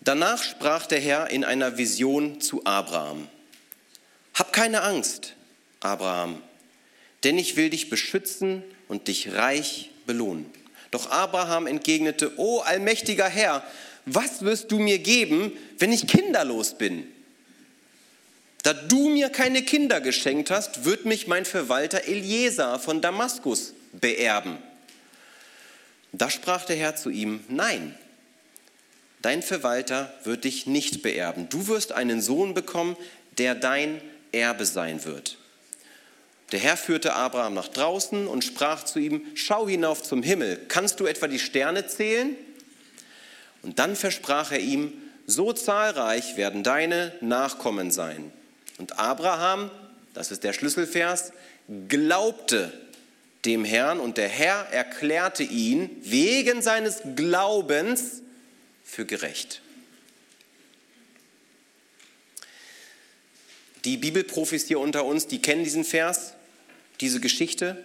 Danach 0.00 0.42
sprach 0.42 0.86
der 0.86 1.00
Herr 1.00 1.30
in 1.30 1.44
einer 1.44 1.76
Vision 1.76 2.40
zu 2.40 2.64
Abraham. 2.64 3.28
Hab 4.34 4.52
keine 4.52 4.82
Angst, 4.82 5.34
Abraham, 5.80 6.40
denn 7.24 7.38
ich 7.38 7.56
will 7.56 7.70
dich 7.70 7.90
beschützen 7.90 8.62
und 8.86 9.08
dich 9.08 9.32
reich 9.32 9.90
belohnen. 10.06 10.46
Doch 10.90 11.10
Abraham 11.10 11.66
entgegnete, 11.66 12.38
O 12.38 12.60
allmächtiger 12.60 13.28
Herr, 13.28 13.62
was 14.06 14.42
wirst 14.42 14.72
du 14.72 14.78
mir 14.78 14.98
geben, 14.98 15.52
wenn 15.78 15.92
ich 15.92 16.06
kinderlos 16.06 16.78
bin? 16.78 17.06
Da 18.68 18.74
du 18.74 19.08
mir 19.08 19.30
keine 19.30 19.62
Kinder 19.62 20.02
geschenkt 20.02 20.50
hast, 20.50 20.84
wird 20.84 21.06
mich 21.06 21.26
mein 21.26 21.46
Verwalter 21.46 22.06
Eliezer 22.06 22.78
von 22.78 23.00
Damaskus 23.00 23.72
beerben. 23.94 24.58
Da 26.12 26.28
sprach 26.28 26.66
der 26.66 26.76
Herr 26.76 26.94
zu 26.94 27.08
ihm, 27.08 27.42
nein, 27.48 27.94
dein 29.22 29.40
Verwalter 29.42 30.12
wird 30.24 30.44
dich 30.44 30.66
nicht 30.66 31.00
beerben. 31.00 31.48
Du 31.48 31.66
wirst 31.68 31.92
einen 31.92 32.20
Sohn 32.20 32.52
bekommen, 32.52 32.98
der 33.38 33.54
dein 33.54 34.02
Erbe 34.32 34.66
sein 34.66 35.02
wird. 35.06 35.38
Der 36.52 36.60
Herr 36.60 36.76
führte 36.76 37.14
Abraham 37.14 37.54
nach 37.54 37.68
draußen 37.68 38.26
und 38.26 38.44
sprach 38.44 38.84
zu 38.84 38.98
ihm, 38.98 39.24
schau 39.34 39.66
hinauf 39.66 40.02
zum 40.02 40.22
Himmel, 40.22 40.60
kannst 40.68 41.00
du 41.00 41.06
etwa 41.06 41.26
die 41.26 41.38
Sterne 41.38 41.86
zählen? 41.86 42.36
Und 43.62 43.78
dann 43.78 43.96
versprach 43.96 44.52
er 44.52 44.60
ihm, 44.60 44.92
so 45.26 45.54
zahlreich 45.54 46.36
werden 46.36 46.62
deine 46.62 47.14
Nachkommen 47.22 47.90
sein. 47.90 48.30
Und 48.78 48.98
Abraham, 48.98 49.70
das 50.14 50.30
ist 50.30 50.44
der 50.44 50.52
Schlüsselvers, 50.52 51.32
glaubte 51.88 52.72
dem 53.44 53.64
Herrn 53.64 54.00
und 54.00 54.16
der 54.16 54.28
Herr 54.28 54.68
erklärte 54.72 55.42
ihn 55.42 55.90
wegen 56.02 56.62
seines 56.62 57.02
Glaubens 57.14 58.22
für 58.84 59.04
gerecht. 59.04 59.60
Die 63.84 63.96
Bibelprofis 63.96 64.66
hier 64.66 64.80
unter 64.80 65.04
uns, 65.04 65.26
die 65.26 65.40
kennen 65.40 65.64
diesen 65.64 65.84
Vers 65.84 66.34
diese 67.00 67.20
Geschichte. 67.20 67.84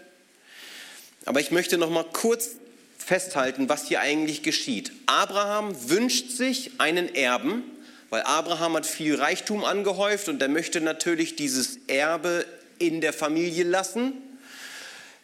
Aber 1.26 1.40
ich 1.40 1.52
möchte 1.52 1.78
noch 1.78 1.90
mal 1.90 2.04
kurz 2.04 2.52
festhalten, 2.98 3.70
was 3.70 3.88
hier 3.88 4.02
eigentlich 4.02 4.44
geschieht. 4.44 4.92
Abraham 5.06 5.90
wünscht 5.90 6.32
sich 6.32 6.72
einen 6.80 7.14
Erben, 7.14 7.64
weil 8.14 8.22
Abraham 8.22 8.76
hat 8.76 8.86
viel 8.86 9.16
Reichtum 9.16 9.66
angehäuft 9.66 10.30
und 10.30 10.40
er 10.40 10.48
möchte 10.48 10.82
natürlich 10.82 11.36
dieses 11.36 11.80
Erbe 11.88 12.46
in 12.78 13.02
der 13.02 13.12
Familie 13.12 13.64
lassen. 13.64 14.14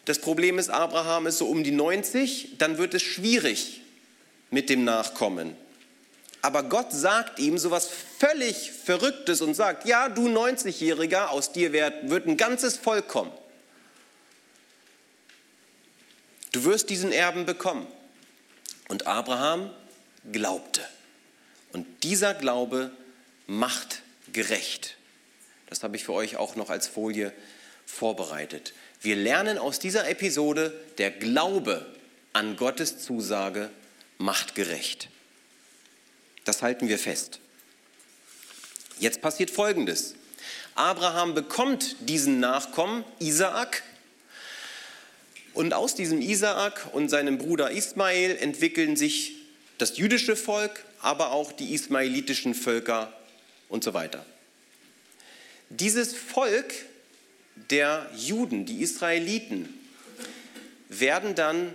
Das 0.06 0.18
Problem 0.18 0.58
ist, 0.58 0.70
Abraham 0.70 1.28
ist 1.28 1.38
so 1.38 1.46
um 1.46 1.62
die 1.62 1.70
90, 1.70 2.58
dann 2.58 2.78
wird 2.78 2.94
es 2.94 3.02
schwierig 3.02 3.82
mit 4.50 4.68
dem 4.68 4.82
Nachkommen. 4.82 5.56
Aber 6.42 6.64
Gott 6.64 6.90
sagt 6.90 7.38
ihm 7.38 7.58
so 7.58 7.70
was 7.70 7.88
völlig 8.18 8.72
Verrücktes 8.72 9.40
und 9.40 9.54
sagt, 9.54 9.86
ja, 9.86 10.08
du 10.08 10.26
90-Jähriger, 10.26 11.26
aus 11.26 11.52
dir 11.52 11.72
wird 11.72 12.26
ein 12.26 12.36
ganzes 12.36 12.76
Volk 12.76 13.06
kommen. 13.06 13.30
Du 16.50 16.64
wirst 16.64 16.90
diesen 16.90 17.12
Erben 17.12 17.46
bekommen. 17.46 17.86
Und 18.88 19.06
Abraham 19.06 19.70
glaubte. 20.32 20.80
Und 21.72 21.86
dieser 22.02 22.34
Glaube 22.34 22.90
macht 23.46 24.02
gerecht. 24.32 24.96
Das 25.68 25.82
habe 25.82 25.96
ich 25.96 26.04
für 26.04 26.12
euch 26.12 26.36
auch 26.36 26.56
noch 26.56 26.70
als 26.70 26.88
Folie 26.88 27.32
vorbereitet. 27.86 28.72
Wir 29.00 29.16
lernen 29.16 29.58
aus 29.58 29.78
dieser 29.78 30.08
Episode, 30.08 30.72
der 30.98 31.10
Glaube 31.10 31.86
an 32.32 32.56
Gottes 32.56 32.98
Zusage 32.98 33.70
macht 34.18 34.54
gerecht. 34.54 35.08
Das 36.44 36.62
halten 36.62 36.88
wir 36.88 36.98
fest. 36.98 37.40
Jetzt 38.98 39.22
passiert 39.22 39.50
Folgendes. 39.50 40.14
Abraham 40.74 41.34
bekommt 41.34 41.96
diesen 42.00 42.40
Nachkommen, 42.40 43.04
Isaak, 43.18 43.82
Und 45.52 45.74
aus 45.74 45.94
diesem 45.94 46.20
Isaak 46.20 46.88
und 46.92 47.08
seinem 47.08 47.38
Bruder 47.38 47.70
Ismael 47.72 48.36
entwickeln 48.36 48.96
sich 48.96 49.32
das 49.78 49.96
jüdische 49.98 50.36
Volk, 50.36 50.84
aber 51.00 51.32
auch 51.32 51.52
die 51.52 51.74
ismaelitischen 51.74 52.54
Völker 52.54 53.12
und 53.68 53.84
so 53.84 53.94
weiter. 53.94 54.24
Dieses 55.70 56.14
Volk 56.14 56.74
der 57.70 58.10
Juden, 58.16 58.66
die 58.66 58.82
Israeliten, 58.82 59.72
werden 60.88 61.34
dann 61.34 61.72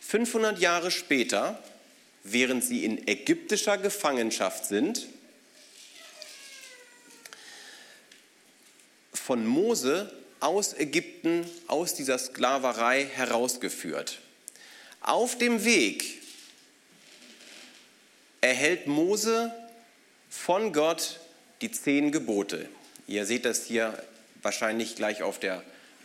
500 0.00 0.58
Jahre 0.58 0.90
später, 0.90 1.62
während 2.22 2.64
sie 2.64 2.84
in 2.84 3.06
ägyptischer 3.06 3.76
Gefangenschaft 3.78 4.66
sind, 4.66 5.06
von 9.12 9.46
Mose 9.46 10.12
aus 10.40 10.74
Ägypten, 10.74 11.48
aus 11.66 11.94
dieser 11.94 12.18
Sklaverei 12.18 13.04
herausgeführt. 13.06 14.18
Auf 15.00 15.38
dem 15.38 15.64
Weg 15.64 16.23
erhält 18.44 18.86
Mose 18.86 19.50
von 20.28 20.74
Gott 20.74 21.18
die 21.62 21.70
zehn 21.70 22.12
Gebote. 22.12 22.68
Ihr 23.06 23.24
seht 23.24 23.46
das 23.46 23.64
hier 23.64 23.98
wahrscheinlich 24.42 24.96
gleich 24.96 25.22
auf 25.22 25.38
der, 25.38 25.62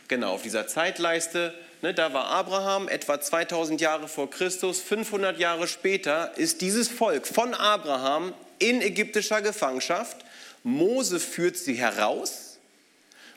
genau, 0.08 0.32
auf 0.32 0.42
dieser 0.42 0.66
Zeitleiste. 0.66 1.52
Ne, 1.82 1.92
da 1.92 2.14
war 2.14 2.28
Abraham 2.28 2.88
etwa 2.88 3.20
2000 3.20 3.82
Jahre 3.82 4.08
vor 4.08 4.30
Christus. 4.30 4.80
500 4.80 5.38
Jahre 5.38 5.68
später 5.68 6.32
ist 6.38 6.62
dieses 6.62 6.88
Volk 6.88 7.26
von 7.26 7.52
Abraham 7.52 8.32
in 8.58 8.80
ägyptischer 8.80 9.42
Gefangenschaft. 9.42 10.16
Mose 10.62 11.20
führt 11.20 11.58
sie 11.58 11.74
heraus. 11.74 12.56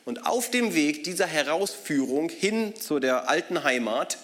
Und 0.06 0.24
auf 0.24 0.50
dem 0.50 0.74
Weg 0.74 1.04
dieser 1.04 1.26
Herausführung 1.26 2.30
hin 2.30 2.74
zu 2.74 3.00
der 3.00 3.28
alten 3.28 3.64
Heimat 3.64 4.16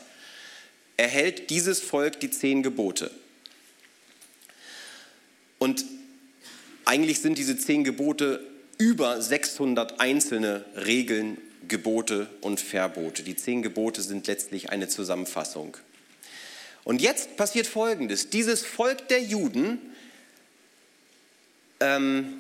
erhält 0.97 1.51
dieses 1.51 1.81
Volk 1.81 2.19
die 2.21 2.31
zehn 2.31 2.63
Gebote. 2.63 3.11
Und 5.61 5.85
eigentlich 6.87 7.21
sind 7.21 7.37
diese 7.37 7.57
zehn 7.59 7.85
Gebote 7.85 8.41
über 8.79 9.21
600 9.21 10.01
einzelne 10.01 10.65
Regeln, 10.75 11.37
Gebote 11.69 12.29
und 12.41 12.61
Verbote. 12.61 13.23
Die 13.23 13.37
zehn 13.37 13.61
Gebote 13.61 14.01
sind 14.01 14.27
letztlich 14.27 14.71
eine 14.71 14.89
Zusammenfassung. 14.89 15.77
Und 16.83 17.03
jetzt 17.03 17.37
passiert 17.37 17.67
Folgendes. 17.67 18.31
Dieses 18.31 18.65
Volk 18.65 19.07
der 19.09 19.21
Juden 19.21 19.79
ähm, 21.79 22.33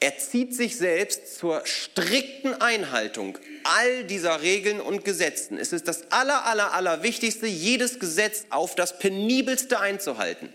erzieht 0.00 0.56
sich 0.56 0.76
selbst 0.76 1.38
zur 1.38 1.64
strikten 1.64 2.52
Einhaltung 2.54 3.38
all 3.62 4.02
dieser 4.02 4.42
Regeln 4.42 4.80
und 4.80 5.04
Gesetzen. 5.04 5.56
Es 5.56 5.72
ist 5.72 5.86
das 5.86 6.10
aller, 6.10 6.44
aller, 6.46 6.72
aller 6.72 7.04
Wichtigste, 7.04 7.46
jedes 7.46 8.00
Gesetz 8.00 8.46
auf 8.50 8.74
das 8.74 8.98
penibelste 8.98 9.78
einzuhalten. 9.78 10.48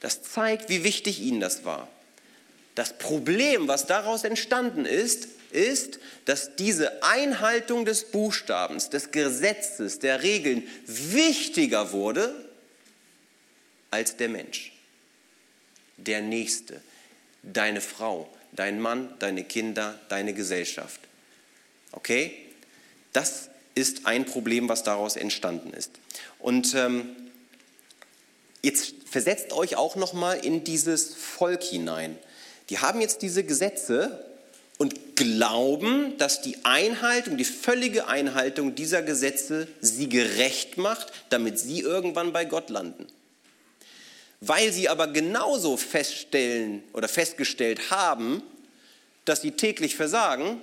Das 0.00 0.22
zeigt, 0.22 0.68
wie 0.68 0.84
wichtig 0.84 1.20
ihnen 1.20 1.40
das 1.40 1.64
war. 1.64 1.88
Das 2.74 2.96
Problem, 2.96 3.66
was 3.66 3.86
daraus 3.86 4.24
entstanden 4.24 4.84
ist, 4.84 5.28
ist, 5.50 5.98
dass 6.26 6.54
diese 6.56 7.02
Einhaltung 7.02 7.84
des 7.84 8.04
Buchstabens, 8.04 8.90
des 8.90 9.10
Gesetzes, 9.10 9.98
der 9.98 10.22
Regeln 10.22 10.62
wichtiger 10.86 11.92
wurde 11.92 12.48
als 13.90 14.16
der 14.16 14.28
Mensch, 14.28 14.72
der 15.96 16.20
Nächste, 16.20 16.80
deine 17.42 17.80
Frau, 17.80 18.32
dein 18.52 18.80
Mann, 18.80 19.12
deine 19.18 19.44
Kinder, 19.44 19.98
deine 20.08 20.34
Gesellschaft. 20.34 21.00
Okay? 21.92 22.36
Das 23.12 23.48
ist 23.74 24.06
ein 24.06 24.26
Problem, 24.26 24.68
was 24.68 24.82
daraus 24.82 25.16
entstanden 25.16 25.72
ist. 25.72 25.92
Und 26.38 26.74
ähm, 26.74 27.16
jetzt 28.62 28.97
versetzt 29.10 29.52
euch 29.52 29.76
auch 29.76 29.96
noch 29.96 30.12
mal 30.12 30.34
in 30.34 30.64
dieses 30.64 31.14
Volk 31.14 31.62
hinein. 31.62 32.18
Die 32.70 32.78
haben 32.78 33.00
jetzt 33.00 33.22
diese 33.22 33.44
Gesetze 33.44 34.24
und 34.76 35.16
glauben, 35.16 36.16
dass 36.18 36.40
die 36.40 36.64
Einhaltung, 36.64 37.36
die 37.36 37.44
völlige 37.44 38.06
Einhaltung 38.06 38.74
dieser 38.74 39.02
Gesetze 39.02 39.66
sie 39.80 40.08
gerecht 40.08 40.76
macht, 40.76 41.12
damit 41.30 41.58
sie 41.58 41.80
irgendwann 41.80 42.32
bei 42.32 42.44
Gott 42.44 42.70
landen. 42.70 43.06
Weil 44.40 44.72
sie 44.72 44.88
aber 44.88 45.08
genauso 45.08 45.76
feststellen 45.76 46.84
oder 46.92 47.08
festgestellt 47.08 47.90
haben, 47.90 48.42
dass 49.24 49.42
sie 49.42 49.50
täglich 49.50 49.96
versagen, 49.96 50.60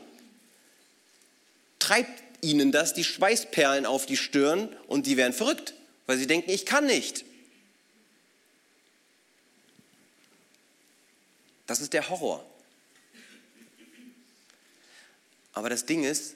treibt 1.80 2.24
ihnen 2.42 2.72
das 2.72 2.94
die 2.94 3.04
Schweißperlen 3.04 3.86
auf 3.86 4.06
die 4.06 4.18
Stirn 4.18 4.70
und 4.88 5.08
die 5.08 5.18
werden 5.18 5.34
verrückt, 5.34 5.74
weil 6.06 6.18
sie 6.18 6.28
denken, 6.28 6.52
ich 6.52 6.66
kann 6.66 6.86
nicht. 6.86 7.26
Das 11.68 11.80
ist 11.80 11.94
der 11.94 12.10
Horror. 12.10 12.46
Aber 15.54 15.70
das 15.70 15.86
Ding 15.86 16.04
ist, 16.04 16.36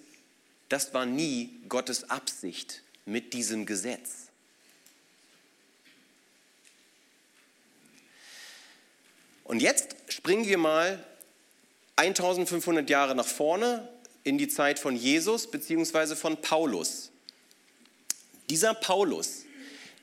das 0.70 0.94
war 0.94 1.06
nie 1.06 1.50
Gottes 1.68 2.10
Absicht 2.10 2.84
mit 3.06 3.34
diesem 3.34 3.66
Gesetz. 3.66 4.28
Und 9.44 9.62
jetzt 9.62 9.96
springen 10.08 10.46
wir 10.46 10.60
mal 10.60 11.04
1500 11.96 12.90
Jahre 12.90 13.16
nach 13.16 13.28
vorne 13.28 13.90
in 14.24 14.38
die 14.38 14.48
Zeit 14.48 14.80
von 14.80 14.96
Jesus 14.96 15.50
bzw. 15.50 16.16
von 16.16 16.40
Paulus. 16.40 17.10
Dieser 18.50 18.74
Paulus, 18.74 19.46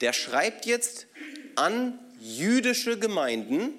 der 0.00 0.12
schreibt 0.12 0.66
jetzt 0.66 1.06
an 1.54 1.98
jüdische 2.20 2.98
Gemeinden, 2.98 3.72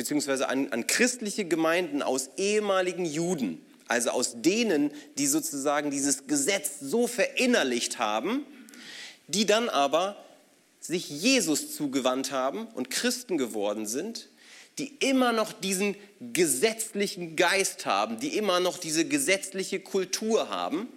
beziehungsweise 0.00 0.48
an, 0.48 0.72
an 0.72 0.86
christliche 0.86 1.44
Gemeinden 1.44 2.00
aus 2.00 2.30
ehemaligen 2.38 3.04
Juden, 3.04 3.62
also 3.86 4.08
aus 4.08 4.40
denen, 4.40 4.90
die 5.18 5.26
sozusagen 5.26 5.90
dieses 5.90 6.26
Gesetz 6.26 6.80
so 6.80 7.06
verinnerlicht 7.06 7.98
haben, 7.98 8.46
die 9.28 9.44
dann 9.44 9.68
aber 9.68 10.16
sich 10.80 11.10
Jesus 11.10 11.76
zugewandt 11.76 12.32
haben 12.32 12.66
und 12.68 12.88
Christen 12.88 13.36
geworden 13.36 13.86
sind, 13.86 14.30
die 14.78 14.86
immer 15.00 15.32
noch 15.32 15.52
diesen 15.52 15.94
gesetzlichen 16.32 17.36
Geist 17.36 17.84
haben, 17.84 18.18
die 18.20 18.38
immer 18.38 18.58
noch 18.58 18.78
diese 18.78 19.04
gesetzliche 19.04 19.80
Kultur 19.80 20.48
haben. 20.48 20.88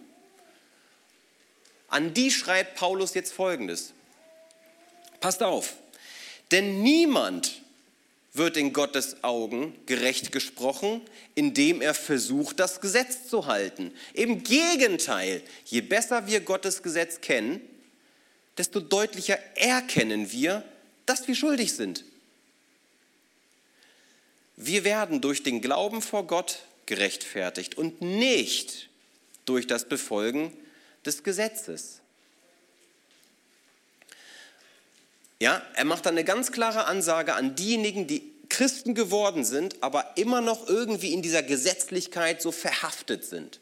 An 1.89 2.13
die 2.13 2.31
schreibt 2.31 2.75
Paulus 2.75 3.15
jetzt 3.15 3.33
Folgendes. 3.33 3.91
Passt 5.19 5.43
auf, 5.43 5.73
denn 6.53 6.81
niemand 6.81 7.62
wird 8.33 8.57
in 8.57 8.73
Gottes 8.73 9.23
Augen 9.23 9.75
gerecht 9.85 10.31
gesprochen, 10.31 11.01
indem 11.35 11.81
er 11.81 11.93
versucht, 11.93 12.59
das 12.59 12.81
Gesetz 12.81 13.27
zu 13.27 13.45
halten. 13.45 13.91
Im 14.13 14.43
Gegenteil, 14.43 15.43
je 15.65 15.81
besser 15.81 16.25
wir 16.25 16.39
Gottes 16.39 16.81
Gesetz 16.81 17.21
kennen, 17.21 17.61
desto 18.57 18.79
deutlicher 18.79 19.37
erkennen 19.55 20.31
wir, 20.31 20.63
dass 21.05 21.27
wir 21.27 21.35
schuldig 21.35 21.73
sind. 21.73 22.05
Wir 24.55 24.83
werden 24.83 25.21
durch 25.21 25.43
den 25.43 25.61
Glauben 25.61 26.01
vor 26.01 26.25
Gott 26.25 26.63
gerechtfertigt 26.85 27.77
und 27.77 28.01
nicht 28.01 28.89
durch 29.45 29.67
das 29.67 29.87
Befolgen 29.87 30.51
des 31.05 31.23
Gesetzes. 31.23 32.02
Ja, 35.43 35.61
er 35.73 35.83
macht 35.83 36.05
dann 36.05 36.13
eine 36.13 36.23
ganz 36.23 36.53
klare 36.53 36.85
Ansage 36.85 37.33
an 37.35 37.53
diejenigen, 37.53 38.07
die 38.07 38.31
Christen 38.47 38.95
geworden 38.95 39.43
sind, 39.43 39.75
aber 39.83 40.15
immer 40.15 40.39
noch 40.39 40.69
irgendwie 40.69 41.11
in 41.11 41.21
dieser 41.21 41.43
Gesetzlichkeit 41.43 42.41
so 42.41 42.53
verhaftet 42.53 43.25
sind. 43.25 43.59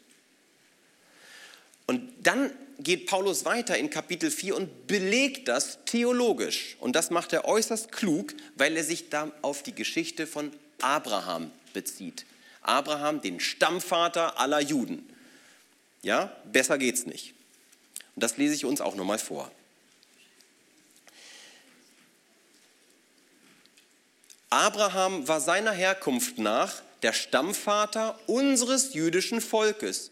Und 1.88 2.08
dann 2.22 2.52
geht 2.78 3.08
Paulus 3.08 3.46
weiter 3.46 3.80
in 3.80 3.90
Kapitel 3.90 4.30
4 4.30 4.58
und 4.58 4.86
belegt 4.86 5.48
das 5.48 5.80
theologisch. 5.86 6.78
Und 6.80 6.96
das 6.96 7.10
macht 7.10 7.34
er 7.34 7.46
äußerst 7.46 7.92
klug, 7.92 8.36
weil 8.58 8.78
er 8.78 8.84
sich 8.84 9.10
da 9.10 9.32
auf 9.42 9.64
die 9.64 9.74
Geschichte 9.74 10.28
von 10.28 10.52
Abraham 10.82 11.50
bezieht. 11.74 12.28
Abraham, 12.62 13.24
den 13.24 13.40
Stammvater 13.40 14.40
aller 14.40 14.62
Juden. 14.62 15.10
Ja, 16.04 16.32
besser 16.46 16.78
geht's 16.78 17.08
nicht. 17.08 17.34
Und 18.16 18.24
das 18.24 18.38
lese 18.38 18.54
ich 18.54 18.66
uns 18.66 18.82
auch 18.82 18.94
nochmal 18.94 19.18
vor. 19.18 19.52
Abraham 24.52 25.30
war 25.30 25.40
seiner 25.40 25.72
Herkunft 25.72 26.38
nach 26.38 26.82
der 27.04 27.14
Stammvater 27.14 28.20
unseres 28.28 28.94
jüdischen 28.94 29.40
Volkes. 29.40 30.12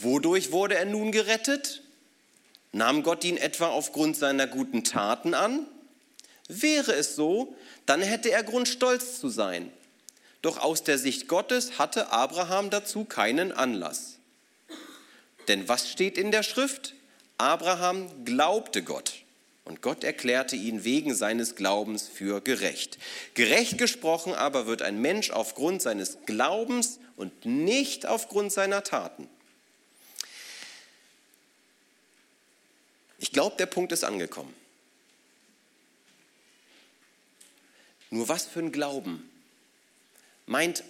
Wodurch 0.00 0.50
wurde 0.50 0.74
er 0.74 0.84
nun 0.84 1.12
gerettet? 1.12 1.82
Nahm 2.72 3.04
Gott 3.04 3.22
ihn 3.22 3.36
etwa 3.36 3.68
aufgrund 3.68 4.16
seiner 4.16 4.48
guten 4.48 4.82
Taten 4.82 5.32
an? 5.32 5.64
Wäre 6.48 6.92
es 6.92 7.14
so, 7.14 7.56
dann 7.86 8.02
hätte 8.02 8.32
er 8.32 8.42
Grund 8.42 8.66
stolz 8.66 9.20
zu 9.20 9.28
sein. 9.28 9.70
Doch 10.42 10.58
aus 10.58 10.82
der 10.82 10.98
Sicht 10.98 11.28
Gottes 11.28 11.78
hatte 11.78 12.10
Abraham 12.10 12.70
dazu 12.70 13.04
keinen 13.04 13.52
Anlass. 13.52 14.16
Denn 15.46 15.68
was 15.68 15.88
steht 15.88 16.18
in 16.18 16.32
der 16.32 16.42
Schrift? 16.42 16.94
Abraham 17.38 18.24
glaubte 18.24 18.82
Gott 18.82 19.22
und 19.68 19.82
Gott 19.82 20.02
erklärte 20.02 20.56
ihn 20.56 20.82
wegen 20.84 21.14
seines 21.14 21.54
Glaubens 21.54 22.08
für 22.08 22.40
gerecht. 22.40 22.98
Gerecht 23.34 23.76
gesprochen 23.76 24.32
aber 24.32 24.66
wird 24.66 24.80
ein 24.80 24.98
Mensch 24.98 25.30
aufgrund 25.30 25.82
seines 25.82 26.16
Glaubens 26.24 26.98
und 27.16 27.44
nicht 27.44 28.06
aufgrund 28.06 28.50
seiner 28.50 28.82
Taten. 28.82 29.28
Ich 33.18 33.30
glaube, 33.30 33.56
der 33.56 33.66
Punkt 33.66 33.92
ist 33.92 34.04
angekommen. 34.04 34.54
Nur 38.08 38.26
was 38.28 38.46
für 38.46 38.60
ein 38.60 38.72
Glauben 38.72 39.28
meint 40.46 40.82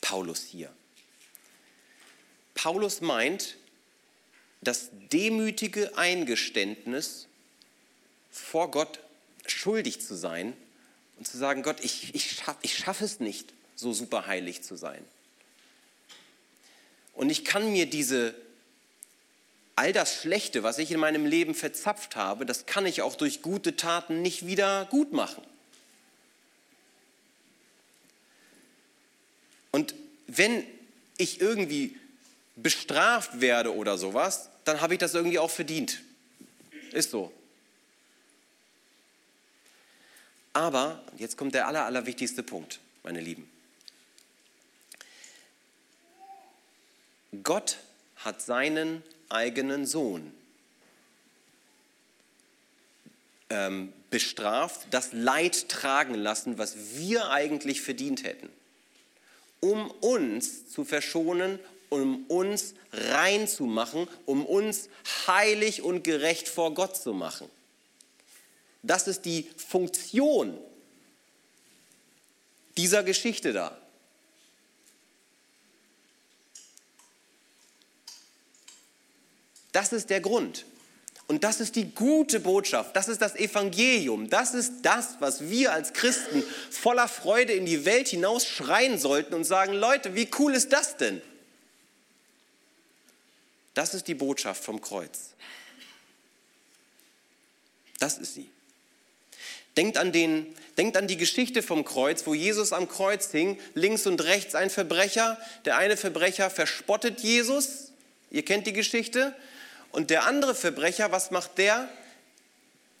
Paulus 0.00 0.42
hier? 0.42 0.72
Paulus 2.54 3.02
meint 3.02 3.58
das 4.62 4.88
demütige 5.12 5.98
Eingeständnis, 5.98 7.28
vor 8.32 8.70
Gott 8.70 8.98
schuldig 9.46 10.00
zu 10.00 10.16
sein 10.16 10.54
und 11.18 11.28
zu 11.28 11.38
sagen, 11.38 11.62
Gott, 11.62 11.78
ich, 11.84 12.14
ich 12.14 12.32
schaffe 12.32 12.58
ich 12.62 12.76
schaff 12.76 13.00
es 13.00 13.20
nicht, 13.20 13.52
so 13.76 13.92
super 13.92 14.26
heilig 14.26 14.62
zu 14.62 14.74
sein. 14.74 15.04
Und 17.14 17.30
ich 17.30 17.44
kann 17.44 17.70
mir 17.70 17.86
diese, 17.86 18.34
all 19.76 19.92
das 19.92 20.14
Schlechte, 20.14 20.62
was 20.62 20.78
ich 20.78 20.90
in 20.90 20.98
meinem 20.98 21.26
Leben 21.26 21.54
verzapft 21.54 22.16
habe, 22.16 22.46
das 22.46 22.66
kann 22.66 22.86
ich 22.86 23.02
auch 23.02 23.14
durch 23.14 23.42
gute 23.42 23.76
Taten 23.76 24.22
nicht 24.22 24.46
wieder 24.46 24.86
gut 24.86 25.12
machen. 25.12 25.42
Und 29.70 29.94
wenn 30.26 30.64
ich 31.18 31.40
irgendwie 31.40 31.96
bestraft 32.56 33.40
werde 33.40 33.74
oder 33.74 33.98
sowas, 33.98 34.48
dann 34.64 34.80
habe 34.80 34.94
ich 34.94 34.98
das 34.98 35.14
irgendwie 35.14 35.38
auch 35.38 35.50
verdient. 35.50 36.00
Ist 36.92 37.10
so. 37.10 37.32
Aber, 40.52 41.02
jetzt 41.16 41.36
kommt 41.36 41.54
der 41.54 41.66
aller, 41.66 41.84
allerwichtigste 41.84 42.42
Punkt, 42.42 42.80
meine 43.02 43.20
Lieben. 43.20 43.50
Gott 47.42 47.78
hat 48.16 48.42
seinen 48.42 49.02
eigenen 49.30 49.86
Sohn 49.86 50.32
ähm, 53.48 53.92
bestraft, 54.10 54.86
das 54.90 55.12
Leid 55.12 55.70
tragen 55.70 56.14
lassen, 56.14 56.58
was 56.58 56.76
wir 56.96 57.30
eigentlich 57.30 57.80
verdient 57.80 58.22
hätten, 58.22 58.50
um 59.60 59.90
uns 59.90 60.68
zu 60.68 60.84
verschonen, 60.84 61.58
um 61.88 62.24
uns 62.26 62.74
rein 62.92 63.48
zu 63.48 63.64
machen, 63.64 64.08
um 64.26 64.44
uns 64.44 64.88
heilig 65.26 65.82
und 65.82 66.04
gerecht 66.04 66.48
vor 66.48 66.74
Gott 66.74 66.96
zu 66.96 67.14
machen. 67.14 67.48
Das 68.82 69.06
ist 69.06 69.24
die 69.24 69.48
Funktion 69.56 70.58
dieser 72.76 73.02
Geschichte 73.02 73.52
da. 73.52 73.76
Das 79.72 79.92
ist 79.92 80.10
der 80.10 80.20
Grund. 80.20 80.66
Und 81.28 81.44
das 81.44 81.60
ist 81.60 81.76
die 81.76 81.94
gute 81.94 82.40
Botschaft, 82.40 82.94
das 82.94 83.08
ist 83.08 83.22
das 83.22 83.34
Evangelium, 83.36 84.28
das 84.28 84.52
ist 84.52 84.82
das, 84.82 85.16
was 85.20 85.48
wir 85.48 85.72
als 85.72 85.94
Christen 85.94 86.42
voller 86.70 87.08
Freude 87.08 87.54
in 87.54 87.64
die 87.64 87.86
Welt 87.86 88.08
hinaus 88.08 88.44
schreien 88.44 88.98
sollten 88.98 89.32
und 89.32 89.44
sagen, 89.44 89.72
Leute, 89.72 90.14
wie 90.14 90.28
cool 90.38 90.54
ist 90.54 90.72
das 90.74 90.98
denn? 90.98 91.22
Das 93.72 93.94
ist 93.94 94.08
die 94.08 94.14
Botschaft 94.14 94.62
vom 94.62 94.80
Kreuz. 94.82 95.30
Das 97.98 98.18
ist 98.18 98.34
sie. 98.34 98.50
Denkt 99.76 99.96
an, 99.96 100.12
den, 100.12 100.54
denkt 100.76 100.96
an 100.96 101.06
die 101.06 101.16
Geschichte 101.16 101.62
vom 101.62 101.84
Kreuz, 101.84 102.26
wo 102.26 102.34
Jesus 102.34 102.72
am 102.72 102.88
Kreuz 102.88 103.30
hing, 103.30 103.58
links 103.74 104.06
und 104.06 104.22
rechts 104.22 104.54
ein 104.54 104.70
Verbrecher. 104.70 105.38
Der 105.64 105.78
eine 105.78 105.96
Verbrecher 105.96 106.50
verspottet 106.50 107.20
Jesus, 107.20 107.92
ihr 108.30 108.44
kennt 108.44 108.66
die 108.66 108.72
Geschichte. 108.72 109.34
Und 109.90 110.10
der 110.10 110.26
andere 110.26 110.54
Verbrecher, 110.54 111.12
was 111.12 111.30
macht 111.30 111.58
der? 111.58 111.88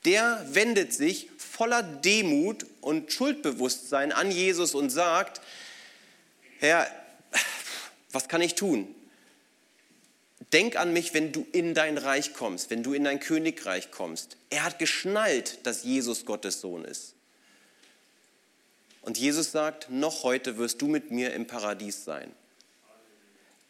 Der 0.04 0.44
wendet 0.50 0.92
sich 0.92 1.28
voller 1.38 1.82
Demut 1.82 2.66
und 2.80 3.12
Schuldbewusstsein 3.12 4.12
an 4.12 4.30
Jesus 4.30 4.74
und 4.74 4.90
sagt, 4.90 5.40
Herr, 6.58 6.86
was 8.12 8.28
kann 8.28 8.40
ich 8.40 8.54
tun? 8.54 8.94
Denk 10.52 10.76
an 10.76 10.92
mich, 10.92 11.14
wenn 11.14 11.32
du 11.32 11.46
in 11.52 11.74
dein 11.74 11.96
Reich 11.96 12.34
kommst, 12.34 12.70
wenn 12.70 12.82
du 12.82 12.92
in 12.92 13.04
dein 13.04 13.20
Königreich 13.20 13.90
kommst. 13.90 14.36
Er 14.50 14.64
hat 14.64 14.78
geschnallt, 14.78 15.66
dass 15.66 15.82
Jesus 15.82 16.26
Gottes 16.26 16.60
Sohn 16.60 16.84
ist. 16.84 17.14
Und 19.00 19.18
Jesus 19.18 19.50
sagt, 19.50 19.90
noch 19.90 20.22
heute 20.22 20.58
wirst 20.58 20.80
du 20.82 20.86
mit 20.86 21.10
mir 21.10 21.32
im 21.32 21.46
Paradies 21.46 22.04
sein. 22.04 22.30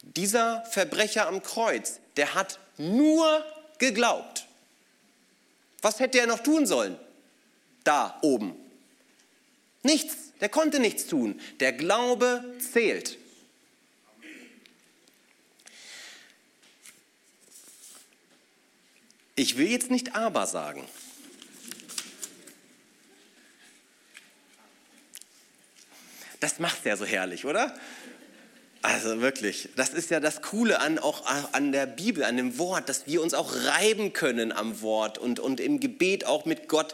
Dieser 0.02 0.64
Verbrecher 0.66 1.28
am 1.28 1.42
Kreuz, 1.42 2.00
der 2.16 2.34
hat 2.34 2.58
nur 2.76 3.44
geglaubt. 3.78 4.46
Was 5.80 6.00
hätte 6.00 6.18
er 6.18 6.26
noch 6.26 6.40
tun 6.40 6.66
sollen? 6.66 6.96
Da 7.84 8.18
oben. 8.22 8.54
Nichts. 9.82 10.16
Der 10.40 10.48
konnte 10.48 10.80
nichts 10.80 11.06
tun. 11.06 11.40
Der 11.60 11.72
Glaube 11.72 12.44
zählt. 12.58 13.16
Ich 19.34 19.56
will 19.56 19.68
jetzt 19.68 19.90
nicht 19.90 20.14
aber 20.14 20.46
sagen. 20.46 20.86
Das 26.40 26.58
macht 26.58 26.84
ja 26.84 26.96
so 26.96 27.04
herrlich, 27.04 27.44
oder? 27.44 27.74
Also 28.82 29.20
wirklich, 29.20 29.68
das 29.76 29.90
ist 29.90 30.10
ja 30.10 30.18
das 30.18 30.42
Coole 30.42 30.80
an, 30.80 30.98
auch 30.98 31.24
an 31.52 31.70
der 31.70 31.86
Bibel, 31.86 32.24
an 32.24 32.36
dem 32.36 32.58
Wort, 32.58 32.88
dass 32.88 33.06
wir 33.06 33.22
uns 33.22 33.32
auch 33.32 33.54
reiben 33.54 34.12
können 34.12 34.50
am 34.50 34.82
Wort 34.82 35.18
und, 35.18 35.38
und 35.38 35.60
im 35.60 35.78
Gebet 35.78 36.24
auch 36.24 36.46
mit 36.46 36.68
Gott 36.68 36.92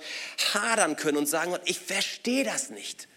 hadern 0.53 0.97
können 0.97 1.17
und 1.17 1.27
sagen, 1.27 1.57
ich 1.65 1.79
verstehe 1.79 2.45
das 2.45 2.69
nicht. 2.69 3.09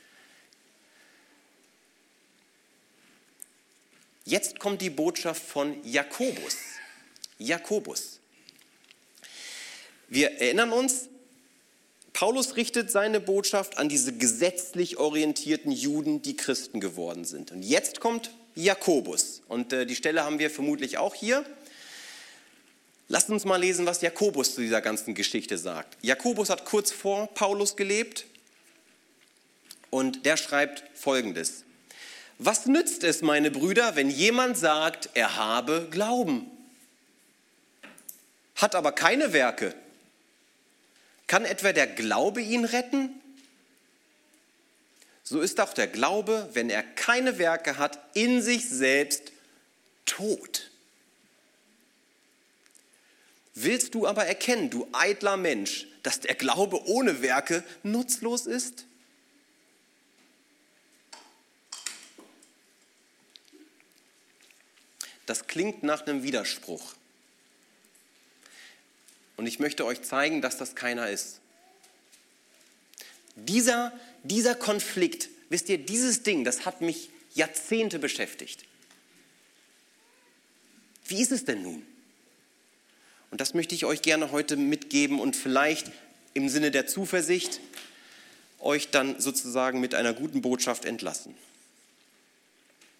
Jetzt 4.24 4.58
kommt 4.60 4.82
die 4.82 4.90
Botschaft 4.90 5.44
von 5.44 5.84
Jakobus. 5.84 6.56
Jakobus. 7.40 8.21
Wir 10.12 10.42
erinnern 10.42 10.74
uns, 10.74 11.08
Paulus 12.12 12.58
richtet 12.58 12.92
seine 12.92 13.22
Botschaft 13.22 13.78
an 13.78 13.88
diese 13.88 14.12
gesetzlich 14.12 14.98
orientierten 14.98 15.72
Juden, 15.72 16.22
die 16.22 16.36
Christen 16.36 16.82
geworden 16.82 17.24
sind. 17.24 17.52
Und 17.52 17.64
jetzt 17.64 18.02
kommt 18.02 18.30
Jakobus. 18.54 19.42
Und 19.48 19.72
äh, 19.72 19.86
die 19.86 19.96
Stelle 19.96 20.26
haben 20.26 20.38
wir 20.38 20.50
vermutlich 20.50 20.98
auch 20.98 21.16
hier. 21.16 21.46
Lasst 23.08 23.30
uns 23.30 23.46
mal 23.46 23.56
lesen, 23.56 23.86
was 23.86 24.02
Jakobus 24.02 24.54
zu 24.54 24.60
dieser 24.60 24.82
ganzen 24.82 25.16
Geschichte 25.16 25.58
sagt. 25.58 25.98
Jakobus 26.02 26.50
hat 26.50 26.66
kurz 26.66 26.92
vor 26.92 27.28
Paulus 27.28 27.78
gelebt 27.78 28.26
und 29.92 30.26
der 30.26 30.36
schreibt 30.36 30.84
folgendes. 30.94 31.64
Was 32.38 32.66
nützt 32.66 33.06
es, 33.06 33.22
meine 33.22 33.50
Brüder, 33.50 33.96
wenn 33.96 34.10
jemand 34.10 34.58
sagt, 34.58 35.08
er 35.14 35.38
habe 35.38 35.88
Glauben, 35.90 36.52
hat 38.58 38.76
aber 38.76 38.92
keine 38.92 39.32
Werke? 39.32 39.74
Kann 41.32 41.46
etwa 41.46 41.72
der 41.72 41.88
Glaube 41.88 42.42
ihn 42.42 42.66
retten? 42.66 43.10
So 45.24 45.40
ist 45.40 45.62
auch 45.62 45.74
der 45.74 45.88
Glaube, 45.88 46.50
wenn 46.52 46.70
er 46.70 46.84
keine 46.84 47.38
Werke 47.38 47.78
hat, 47.78 47.98
in 48.14 48.42
sich 48.42 48.68
selbst 48.68 49.32
tot. 50.06 50.70
Willst 53.54 53.96
du 53.96 54.06
aber 54.08 54.26
erkennen, 54.26 54.70
du 54.70 54.86
eitler 54.92 55.38
Mensch, 55.38 55.88
dass 56.04 56.20
der 56.20 56.36
Glaube 56.36 56.86
ohne 56.86 57.22
Werke 57.22 57.64
nutzlos 57.82 58.46
ist? 58.46 58.86
Das 65.26 65.48
klingt 65.48 65.82
nach 65.82 66.06
einem 66.06 66.24
Widerspruch. 66.24 66.94
Und 69.42 69.48
ich 69.48 69.58
möchte 69.58 69.88
euch 69.88 70.04
zeigen, 70.04 70.44
dass 70.44 70.58
das 70.58 70.76
keiner 70.76 71.10
ist. 71.10 71.40
Dieser, 73.36 73.92
dieser 74.22 74.54
Konflikt, 74.54 75.30
wisst 75.50 75.68
ihr, 75.68 75.80
dieses 75.80 76.22
Ding, 76.22 76.44
das 76.44 76.64
hat 76.64 76.82
mich 76.82 77.10
Jahrzehnte 77.34 77.98
beschäftigt. 77.98 78.66
Wie 81.08 81.24
ist 81.24 81.32
es 81.32 81.44
denn 81.44 81.64
nun? 81.64 81.84
Und 83.32 83.42
das 83.42 83.56
möchte 83.56 83.74
ich 83.74 83.84
euch 83.86 84.04
gerne 84.04 84.32
heute 84.32 84.58
mitgeben 84.58 85.20
und 85.20 85.36
vielleicht 85.36 85.92
im 86.36 86.48
Sinne 86.48 86.70
der 86.70 86.86
Zuversicht 86.86 87.62
euch 88.60 88.92
dann 88.92 89.20
sozusagen 89.20 89.80
mit 89.80 89.96
einer 89.96 90.14
guten 90.14 90.44
Botschaft 90.44 90.86
entlassen. 90.86 91.34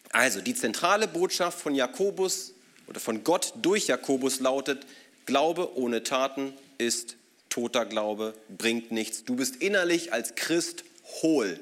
Also 0.10 0.42
die 0.42 0.56
zentrale 0.56 1.08
Botschaft 1.08 1.62
von 1.62 1.76
Jakobus 1.76 2.54
oder 2.88 3.00
von 3.00 3.24
Gott 3.24 3.54
durch 3.62 3.86
Jakobus 3.86 4.40
lautet, 4.40 4.88
Glaube 5.26 5.78
ohne 5.78 6.04
Taten 6.04 6.54
ist 6.78 7.16
toter 7.50 7.86
Glaube, 7.86 8.34
bringt 8.58 8.92
nichts. 8.92 9.24
Du 9.24 9.36
bist 9.36 9.58
innerlich 9.58 10.14
als 10.14 10.36
Christ 10.36 10.84
hohl, 11.22 11.60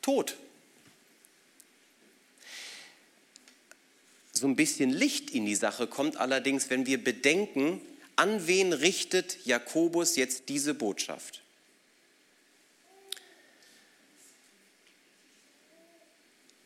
tot. 0.00 0.36
So 4.32 4.46
ein 4.46 4.56
bisschen 4.56 4.90
Licht 4.90 5.30
in 5.30 5.46
die 5.46 5.54
Sache 5.54 5.86
kommt 5.86 6.16
allerdings, 6.16 6.70
wenn 6.70 6.86
wir 6.86 7.02
bedenken, 7.02 7.80
an 8.16 8.46
wen 8.46 8.72
richtet 8.72 9.44
Jakobus 9.46 10.16
jetzt 10.16 10.48
diese 10.48 10.74
Botschaft? 10.74 11.42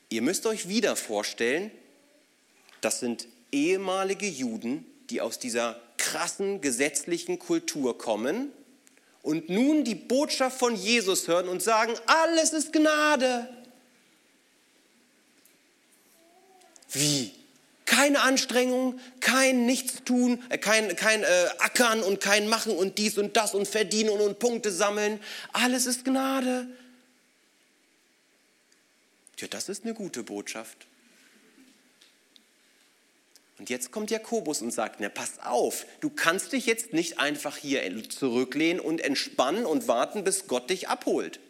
Ihr 0.09 0.23
müsst 0.23 0.47
euch 0.47 0.69
wieder 0.69 0.97
vorstellen, 0.97 1.71
das 2.81 3.01
sind 3.01 3.27
ehemalige 3.51 4.27
Juden, 4.27 4.87
die 5.11 5.21
aus 5.21 5.39
dieser 5.39 5.81
krassen 6.07 6.61
gesetzlichen 6.61 7.41
Kultur 7.41 7.99
kommen 7.99 8.53
und 9.23 9.49
nun 9.49 9.83
die 9.83 9.97
Botschaft 9.97 10.57
von 10.57 10.77
Jesus 10.77 11.27
hören 11.27 11.49
und 11.49 11.61
sagen, 11.63 11.95
alles 12.07 12.53
ist 12.53 12.73
Gnade. 12.73 13.49
Wie? 16.93 17.33
Keine 17.87 18.21
Anstrengung, 18.21 19.01
kein 19.19 19.67
Nichtstun, 19.67 20.43
äh, 20.49 20.59
kein, 20.59 20.95
kein 20.95 21.25
äh, 21.25 21.49
Ackern 21.59 22.05
und 22.05 22.21
kein 22.21 22.49
Machen 22.49 22.77
und 22.77 22.99
dies 22.99 23.19
und 23.19 23.37
das 23.37 23.55
und 23.55 23.67
Verdienen 23.67 24.21
und 24.21 24.39
Punkte 24.39 24.71
sammeln. 24.71 25.21
Alles 25.53 25.87
ist 25.87 26.05
Gnade. 26.05 26.69
Tja, 29.37 29.49
das 29.49 29.69
ist 29.69 29.85
eine 29.85 29.95
gute 29.95 30.23
Botschaft. 30.23 30.87
Und 33.59 33.71
jetzt 33.71 33.91
kommt 33.91 34.11
Jakobus 34.11 34.61
und 34.61 34.71
sagt, 34.71 35.01
na 35.01 35.09
pass 35.09 35.39
auf, 35.43 35.87
du 36.01 36.11
kannst 36.11 36.53
dich 36.53 36.67
jetzt 36.67 36.93
nicht 36.93 37.19
einfach 37.19 37.57
hier 37.57 37.83
zurücklehnen 38.11 38.81
und 38.81 39.01
entspannen 39.01 39.65
und 39.65 39.89
warten, 39.89 40.25
bis 40.25 40.47
Gott 40.47 40.69
dich 40.69 40.89
abholt. 40.89 41.41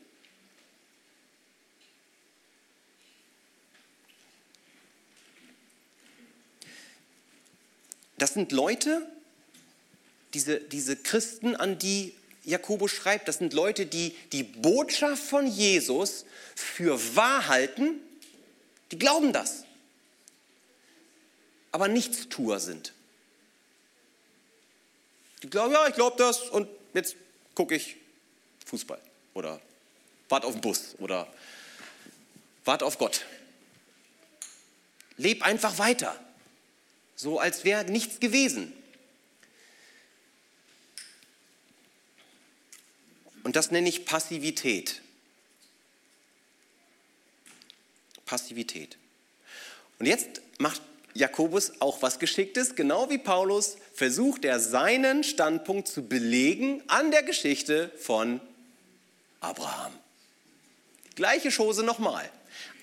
Das 8.18 8.32
sind 8.34 8.52
Leute, 8.52 9.06
diese, 10.32 10.60
diese 10.60 10.96
Christen, 10.96 11.54
an 11.54 11.78
die 11.78 12.14
Jakobus 12.44 12.92
schreibt, 12.92 13.28
das 13.28 13.38
sind 13.38 13.52
Leute, 13.52 13.86
die 13.86 14.14
die 14.32 14.44
Botschaft 14.44 15.22
von 15.22 15.46
Jesus 15.46 16.24
für 16.54 17.16
wahr 17.16 17.48
halten, 17.48 18.00
die 18.92 18.98
glauben 18.98 19.32
das, 19.32 19.65
aber 21.76 21.88
Nichtstuer 21.88 22.58
sind. 22.58 22.94
Die 25.42 25.50
glauben, 25.50 25.74
ja, 25.74 25.86
ich 25.86 25.94
glaube 25.94 26.16
das 26.16 26.40
und 26.48 26.70
jetzt 26.94 27.16
gucke 27.54 27.74
ich 27.74 27.96
Fußball 28.64 28.98
oder 29.34 29.60
warte 30.30 30.46
auf 30.46 30.54
den 30.54 30.62
Bus 30.62 30.94
oder 31.00 31.30
warte 32.64 32.86
auf 32.86 32.96
Gott. 32.96 33.26
Leb 35.18 35.44
einfach 35.44 35.76
weiter 35.76 36.18
so 37.14 37.38
als 37.38 37.62
wäre 37.64 37.84
nichts 37.84 38.20
gewesen. 38.20 38.72
Und 43.42 43.54
das 43.54 43.70
nenne 43.70 43.86
ich 43.86 44.06
Passivität. 44.06 45.02
Passivität. 48.24 48.96
Und 49.98 50.06
jetzt 50.06 50.40
macht 50.56 50.80
Jakobus 51.16 51.72
auch 51.80 52.02
was 52.02 52.18
Geschicktes, 52.18 52.74
genau 52.74 53.10
wie 53.10 53.18
Paulus 53.18 53.76
versucht 53.94 54.44
er 54.44 54.60
seinen 54.60 55.24
Standpunkt 55.24 55.88
zu 55.88 56.06
belegen 56.06 56.82
an 56.88 57.10
der 57.10 57.22
Geschichte 57.22 57.90
von 57.98 58.40
Abraham. 59.40 59.92
Gleiche 61.14 61.50
Chose 61.50 61.82
nochmal 61.82 62.30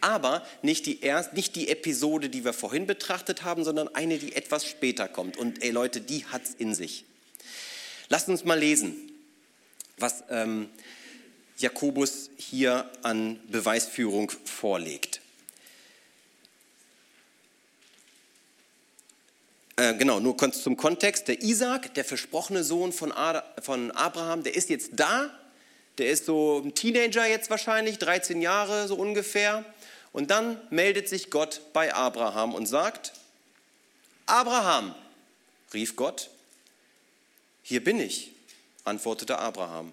aber 0.04 0.46
nicht 0.62 0.86
die, 0.86 1.02
erst, 1.02 1.34
nicht 1.34 1.56
die 1.56 1.70
Episode, 1.70 2.28
die 2.28 2.44
wir 2.44 2.52
vorhin 2.52 2.86
betrachtet 2.86 3.44
haben, 3.44 3.64
sondern 3.64 3.88
eine, 3.96 4.18
die 4.18 4.36
etwas 4.36 4.68
später 4.68 5.08
kommt. 5.08 5.38
Und 5.38 5.64
ey 5.64 5.72
Leute, 5.72 6.02
die 6.02 6.26
hat 6.26 6.44
es 6.44 6.56
in 6.56 6.76
sich. 6.76 7.06
Lasst 8.10 8.28
uns 8.28 8.44
mal 8.44 8.60
lesen, 8.60 8.96
was 9.98 10.26
ähm, 10.30 10.70
Jakobus 11.58 12.32
hier 12.36 12.90
an 13.02 13.40
Beweisführung 13.48 14.30
vorlegt. 14.44 15.22
Äh, 19.76 19.96
genau, 19.96 20.20
nur 20.20 20.38
zum 20.52 20.78
Kontext. 20.78 21.28
Der 21.28 21.42
Isaac, 21.42 21.94
der 21.96 22.06
versprochene 22.06 22.64
Sohn 22.64 22.94
von, 22.94 23.12
Ad, 23.12 23.42
von 23.62 23.92
Abraham, 23.92 24.44
der 24.44 24.56
ist 24.56 24.70
jetzt 24.70 24.92
da. 24.94 25.30
Der 25.98 26.10
ist 26.10 26.26
so 26.26 26.62
ein 26.64 26.74
Teenager 26.76 27.26
jetzt 27.28 27.50
wahrscheinlich, 27.50 27.98
13 27.98 28.42
Jahre 28.42 28.88
so 28.88 28.96
ungefähr. 28.96 29.66
Und 30.12 30.30
dann 30.30 30.60
meldet 30.70 31.10
sich 31.10 31.32
Gott 31.32 31.62
bei 31.74 31.94
Abraham 31.94 32.54
und 32.54 32.68
sagt, 32.68 33.14
Abraham, 34.28 34.94
rief 35.74 35.96
Gott, 35.96 36.30
hier 37.64 37.84
bin 37.84 38.00
ich, 38.00 38.32
antwortete 38.84 39.40
Abraham. 39.40 39.92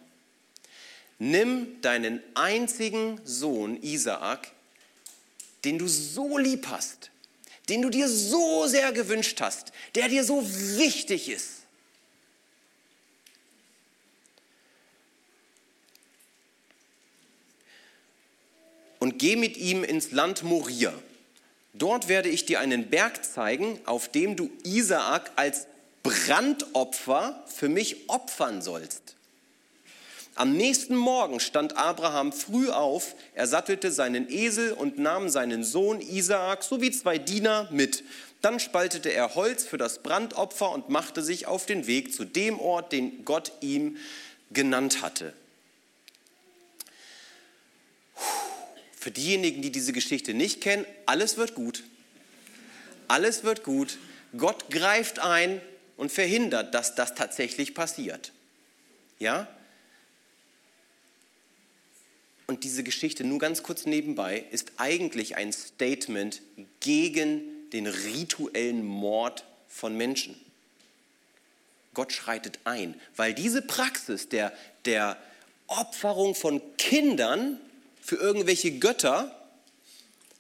Nimm 1.19 1.81
deinen 1.81 2.23
einzigen 2.35 3.21
Sohn 3.25 3.83
Isaak, 3.83 4.51
den 5.65 5.79
du 5.79 5.89
so 5.89 6.39
lieb 6.39 6.67
hast, 6.69 7.11
den 7.71 7.83
du 7.83 7.89
dir 7.89 8.09
so 8.09 8.67
sehr 8.67 8.93
gewünscht 8.93 9.41
hast, 9.41 9.73
der 9.95 10.09
dir 10.09 10.25
so 10.25 10.45
wichtig 10.77 11.29
ist, 11.29 11.61
und 18.99 19.19
geh 19.19 19.35
mit 19.35 19.57
ihm 19.57 19.83
ins 19.83 20.13
Land 20.13 20.43
Moria. 20.43 20.93
Dort 21.73 22.09
werde 22.09 22.29
ich 22.29 22.45
dir 22.45 22.61
einen 22.61 22.91
Berg 22.91 23.25
zeigen, 23.25 23.81
auf 23.87 24.09
dem 24.09 24.37
du 24.37 24.51
Isaak 24.63 25.33
als 25.37 25.67
Brandopfer 26.03 27.43
für 27.47 27.69
mich 27.69 28.09
opfern 28.09 28.63
sollst. 28.63 29.17
Am 30.35 30.57
nächsten 30.57 30.97
Morgen 30.97 31.41
stand 31.41 31.77
Abraham 31.77 32.33
früh 32.33 32.71
auf, 32.71 33.15
er 33.35 33.47
sattelte 33.47 33.91
seinen 33.91 34.31
Esel 34.31 34.73
und 34.73 34.99
nahm 34.99 35.29
seinen 35.29 35.65
Sohn 35.65 36.01
Isaak 36.01 36.63
sowie 36.63 36.93
zwei 36.93 37.19
Diener 37.19 37.69
mit. 37.71 38.05
Dann 38.41 38.59
spaltete 38.59 39.13
er 39.13 39.35
Holz 39.35 39.65
für 39.65 39.77
das 39.77 40.03
Brandopfer 40.03 40.71
und 40.71 40.89
machte 40.89 41.23
sich 41.23 41.47
auf 41.47 41.67
den 41.67 41.87
Weg 41.87 42.15
zu 42.15 42.25
dem 42.25 42.59
Ort, 42.59 42.93
den 42.93 43.25
Gott 43.25 43.53
ihm 43.61 43.99
genannt 44.51 45.03
hatte. 45.03 45.35
Für 48.99 49.11
diejenigen, 49.11 49.63
die 49.63 49.73
diese 49.73 49.93
Geschichte 49.93 50.35
nicht 50.35 50.61
kennen, 50.61 50.87
alles 51.07 51.37
wird 51.37 51.55
gut. 51.55 51.85
Alles 53.09 53.45
wird 53.45 53.65
gut. 53.65 53.99
Gott 54.37 54.71
greift 54.71 55.19
ein 55.19 55.61
und 55.97 56.13
verhindert, 56.13 56.75
dass 56.75 56.95
das 56.95 57.15
tatsächlich 57.15 57.75
passiert. 57.75 58.33
Ja? 59.19 59.49
Und 62.51 62.65
diese 62.65 62.83
Geschichte, 62.83 63.23
nur 63.23 63.39
ganz 63.39 63.63
kurz 63.63 63.87
nebenbei, 63.87 64.45
ist 64.51 64.73
eigentlich 64.77 65.37
ein 65.37 65.53
Statement 65.53 66.43
gegen 66.81 67.43
den 67.71 67.87
rituellen 67.87 68.85
Mord 68.85 69.45
von 69.69 69.97
Menschen. 69.97 70.35
Gott 71.95 72.13
schreitet 72.13 72.59
ein, 72.65 73.01
weil 73.15 73.35
diese 73.35 73.63
Praxis 73.63 74.29
der, 74.29 74.53
der 74.85 75.17
Opferung 75.69 76.35
von 76.35 76.61
Kindern 76.77 77.61
für 78.03 78.17
irgendwelche 78.17 78.81
Götter 78.81 79.33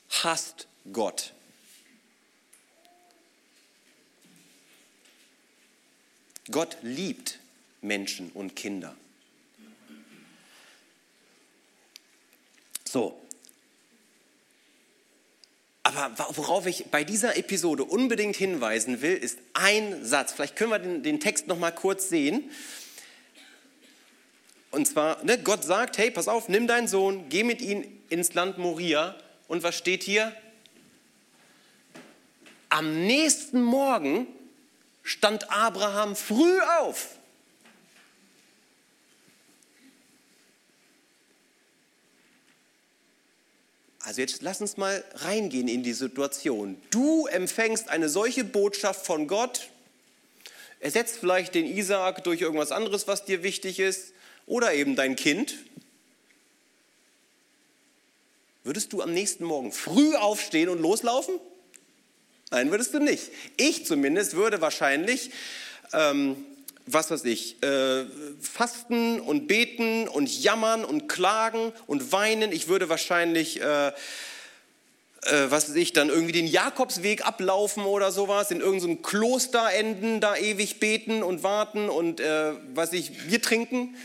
hasst 0.09 0.66
Gott. 0.92 1.33
Gott 6.51 6.77
liebt 6.83 7.38
Menschen 7.83 8.33
und 8.33 8.57
Kinder. 8.57 8.96
So. 12.90 13.16
Aber 15.85 16.12
worauf 16.37 16.66
ich 16.66 16.87
bei 16.87 17.05
dieser 17.05 17.37
Episode 17.37 17.85
unbedingt 17.85 18.35
hinweisen 18.35 19.00
will, 19.00 19.16
ist 19.16 19.38
ein 19.55 20.05
Satz. 20.05 20.33
Vielleicht 20.33 20.57
können 20.57 20.70
wir 20.70 20.79
den, 20.81 21.03
den 21.05 21.20
Text 21.20 21.46
noch 21.46 21.59
mal 21.59 21.70
kurz 21.70 22.09
sehen. 22.09 22.50
Und 24.72 24.88
zwar, 24.88 25.22
ne, 25.24 25.38
Gott 25.38 25.62
sagt, 25.62 25.98
hey, 25.98 26.11
pass 26.11 26.26
auf, 26.26 26.48
nimm 26.48 26.66
deinen 26.66 26.88
Sohn, 26.88 27.29
geh 27.29 27.44
mit 27.44 27.61
ihm 27.61 27.85
ins 28.09 28.35
Land 28.35 28.59
Moria. 28.59 29.16
Und 29.46 29.62
was 29.62 29.76
steht 29.76 30.03
hier? 30.03 30.35
Am 32.70 33.07
nächsten 33.07 33.62
Morgen 33.62 34.26
stand 35.05 35.50
Abraham 35.53 36.16
früh 36.16 36.61
auf. 36.81 37.19
Also 44.01 44.23
jetzt 44.23 44.41
lass 44.43 44.61
uns 44.61 44.77
mal 44.77 45.05
reingehen 45.15 45.69
in 45.69 45.83
die 45.83 45.93
Situation. 45.93 46.81
Du 46.91 47.27
empfängst 47.27 47.89
eine 47.89 48.09
solche 48.09 48.45
Botschaft 48.45 49.05
von 49.05 49.29
Gott, 49.29 49.69
ersetzt 50.81 51.19
vielleicht 51.19 51.55
den 51.55 51.67
Isaak 51.67 52.25
durch 52.25 52.41
irgendwas 52.41 52.73
anderes, 52.73 53.07
was 53.07 53.25
dir 53.25 53.43
wichtig 53.43 53.79
ist, 53.79 54.13
oder 54.47 54.73
eben 54.73 54.97
dein 54.97 55.17
Kind. 55.17 55.55
Würdest 58.65 58.93
du 58.93 59.03
am 59.03 59.13
nächsten 59.13 59.45
Morgen 59.45 59.73
früh 59.73 60.15
aufstehen 60.17 60.69
und 60.69 60.81
loslaufen? 60.81 61.39
Nein, 62.51 62.71
würdest 62.71 62.93
du 62.95 62.99
nicht. 62.99 63.31
Ich 63.57 63.87
zumindest 63.87 64.35
würde 64.35 64.61
wahrscheinlich, 64.61 65.31
ähm, 65.93 66.45
was 66.92 67.11
weiß 67.11 67.24
ich, 67.24 67.62
äh, 67.62 68.05
fasten 68.40 69.20
und 69.20 69.46
beten 69.46 70.09
und 70.09 70.42
jammern 70.42 70.85
und 70.85 71.09
klagen 71.09 71.72
und 71.87 72.12
weinen. 72.12 72.53
Ich 72.53 72.68
würde 72.68 72.88
wahrscheinlich, 72.88 73.61
äh, 73.61 73.88
äh, 73.88 73.92
was 75.48 75.68
weiß 75.68 75.76
ich, 75.76 75.92
dann 75.92 76.09
irgendwie 76.09 76.33
den 76.33 76.46
Jakobsweg 76.46 77.26
ablaufen 77.26 77.85
oder 77.85 78.12
sowas, 78.12 78.50
in 78.50 78.61
irgendeinem 78.61 79.03
Kloster 79.03 79.70
enden, 79.72 80.20
da 80.20 80.37
ewig 80.37 80.81
beten 80.81 81.22
und 81.22 81.42
warten 81.42 81.88
und, 81.88 82.20
äh, 82.20 82.53
was 82.74 82.92
ich, 82.92 83.26
Bier 83.26 83.42
trinken. 83.42 83.96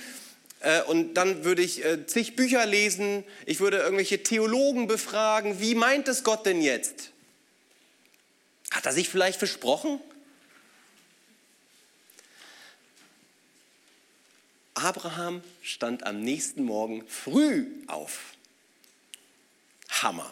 Äh, 0.60 0.82
und 0.84 1.14
dann 1.14 1.44
würde 1.44 1.62
ich 1.62 1.86
äh, 1.86 2.06
zig 2.08 2.36
Bücher 2.36 2.66
lesen, 2.66 3.24
ich 3.46 3.60
würde 3.60 3.78
irgendwelche 3.78 4.24
Theologen 4.24 4.88
befragen, 4.88 5.60
wie 5.60 5.76
meint 5.76 6.08
es 6.08 6.24
Gott 6.24 6.46
denn 6.46 6.62
jetzt? 6.62 7.12
Hat 8.72 8.86
er 8.86 8.92
sich 8.92 9.08
vielleicht 9.08 9.38
versprochen? 9.38 10.00
Abraham 14.86 15.42
stand 15.64 16.06
am 16.06 16.22
nächsten 16.22 16.64
Morgen 16.64 17.04
früh 17.08 17.66
auf. 17.88 18.34
Hammer. 19.90 20.32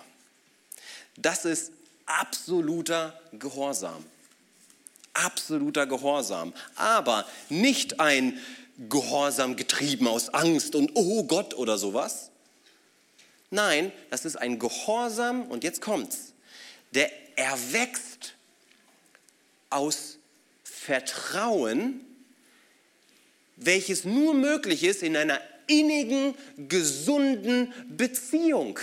Das 1.17 1.45
ist 1.45 1.71
absoluter 2.05 3.19
Gehorsam. 3.31 4.05
Absoluter 5.13 5.87
Gehorsam. 5.87 6.53
Aber 6.75 7.27
nicht 7.49 7.99
ein 7.99 8.39
Gehorsam 8.89 9.55
getrieben 9.55 10.07
aus 10.07 10.29
Angst 10.29 10.75
und 10.75 10.91
oh 10.93 11.23
Gott 11.23 11.55
oder 11.55 11.79
sowas. 11.79 12.29
Nein, 13.49 13.91
das 14.11 14.23
ist 14.23 14.35
ein 14.35 14.59
Gehorsam, 14.59 15.43
und 15.43 15.63
jetzt 15.63 15.81
kommt's, 15.81 16.33
der 16.91 17.11
erwächst 17.37 18.33
aus 19.71 20.17
Vertrauen, 20.63 22.01
welches 23.55 24.03
nur 24.03 24.33
möglich 24.33 24.83
ist 24.83 25.03
in 25.03 25.15
einer 25.15 25.39
innigen, 25.67 26.35
gesunden 26.67 27.73
Beziehung. 27.89 28.79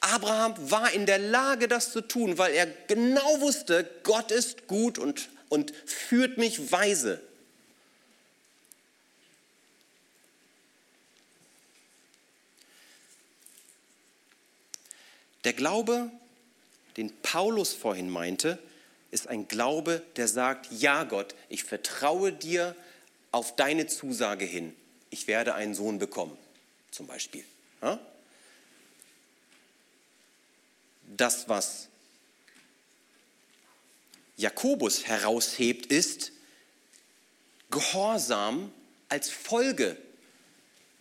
Abraham 0.00 0.54
war 0.70 0.92
in 0.92 1.04
der 1.06 1.18
Lage, 1.18 1.66
das 1.66 1.90
zu 1.90 2.00
tun, 2.00 2.38
weil 2.38 2.54
er 2.54 2.66
genau 2.86 3.40
wusste, 3.40 3.88
Gott 4.04 4.30
ist 4.30 4.68
gut 4.68 4.98
und, 4.98 5.28
und 5.48 5.72
führt 5.84 6.38
mich 6.38 6.70
weise. 6.70 7.20
Der 15.44 15.52
Glaube, 15.52 16.10
den 16.96 17.14
Paulus 17.22 17.72
vorhin 17.72 18.10
meinte, 18.10 18.58
ist 19.10 19.28
ein 19.28 19.48
Glaube, 19.48 20.02
der 20.16 20.28
sagt, 20.28 20.68
ja 20.72 21.04
Gott, 21.04 21.34
ich 21.48 21.64
vertraue 21.64 22.32
dir 22.32 22.74
auf 23.30 23.54
deine 23.56 23.86
Zusage 23.86 24.44
hin. 24.44 24.74
Ich 25.10 25.26
werde 25.26 25.54
einen 25.54 25.74
Sohn 25.74 25.98
bekommen, 25.98 26.36
zum 26.90 27.06
Beispiel. 27.06 27.44
Das, 31.16 31.48
was 31.48 31.88
Jakobus 34.36 35.06
heraushebt, 35.06 35.86
ist 35.86 36.32
Gehorsam 37.70 38.72
als 39.08 39.30
Folge 39.30 39.96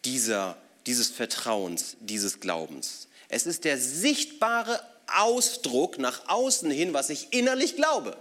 dieser, 0.03 0.58
dieses 0.86 1.10
Vertrauens, 1.10 1.95
dieses 1.99 2.39
Glaubens. 2.39 3.08
Es 3.29 3.45
ist 3.45 3.63
der 3.65 3.77
sichtbare 3.77 4.79
Ausdruck 5.07 5.97
nach 5.97 6.27
außen 6.27 6.69
hin, 6.71 6.93
was 6.93 7.09
ich 7.09 7.33
innerlich 7.33 7.75
glaube. 7.75 8.17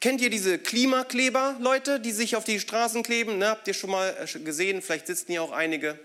Kennt 0.00 0.20
ihr 0.20 0.28
diese 0.28 0.58
Klimakleber, 0.58 1.56
Leute, 1.60 1.98
die 1.98 2.12
sich 2.12 2.36
auf 2.36 2.44
die 2.44 2.60
Straßen 2.60 3.02
kleben? 3.02 3.38
Ne, 3.38 3.48
habt 3.48 3.66
ihr 3.68 3.72
schon 3.72 3.90
mal 3.90 4.14
äh, 4.22 4.38
gesehen? 4.40 4.82
Vielleicht 4.82 5.06
sitzen 5.06 5.32
hier 5.32 5.42
auch 5.42 5.52
einige. 5.52 5.98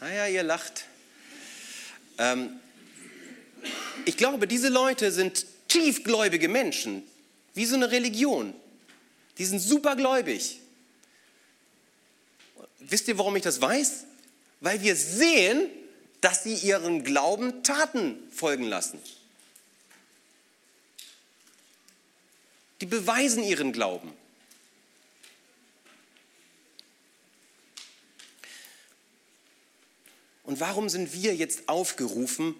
Naja, 0.00 0.28
ihr 0.28 0.44
lacht. 0.44 0.84
Ähm, 2.18 2.60
ich 4.04 4.16
glaube, 4.16 4.46
diese 4.46 4.68
Leute 4.68 5.10
sind 5.10 5.46
tiefgläubige 5.66 6.48
Menschen, 6.48 7.02
wie 7.54 7.66
so 7.66 7.74
eine 7.74 7.90
Religion. 7.90 8.54
Die 9.38 9.44
sind 9.44 9.58
supergläubig. 9.58 10.60
Wisst 12.78 13.08
ihr, 13.08 13.18
warum 13.18 13.34
ich 13.34 13.42
das 13.42 13.60
weiß? 13.60 14.04
Weil 14.60 14.80
wir 14.80 14.94
sehen, 14.94 15.68
dass 16.20 16.42
sie 16.42 16.54
ihren 16.54 17.04
Glauben 17.04 17.62
Taten 17.62 18.16
folgen 18.30 18.64
lassen. 18.64 19.00
Die 22.80 22.86
beweisen 22.86 23.42
ihren 23.42 23.72
Glauben. 23.72 24.12
Und 30.44 30.60
warum 30.60 30.88
sind 30.88 31.12
wir 31.12 31.34
jetzt 31.34 31.68
aufgerufen, 31.68 32.54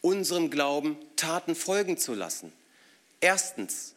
unserem 0.00 0.50
Glauben 0.50 0.96
Taten 1.16 1.54
folgen 1.54 1.98
zu 1.98 2.14
lassen? 2.14 2.52
Erstens, 3.20 3.94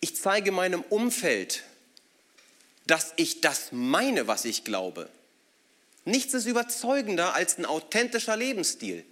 ich 0.00 0.16
zeige 0.16 0.52
meinem 0.52 0.80
Umfeld, 0.82 1.64
dass 2.86 3.12
ich 3.16 3.40
das 3.40 3.72
meine, 3.72 4.26
was 4.26 4.44
ich 4.44 4.64
glaube. 4.64 5.10
Nichts 6.06 6.34
ist 6.34 6.46
überzeugender 6.46 7.34
als 7.34 7.58
ein 7.58 7.66
authentischer 7.66 8.36
Lebensstil. 8.36 9.04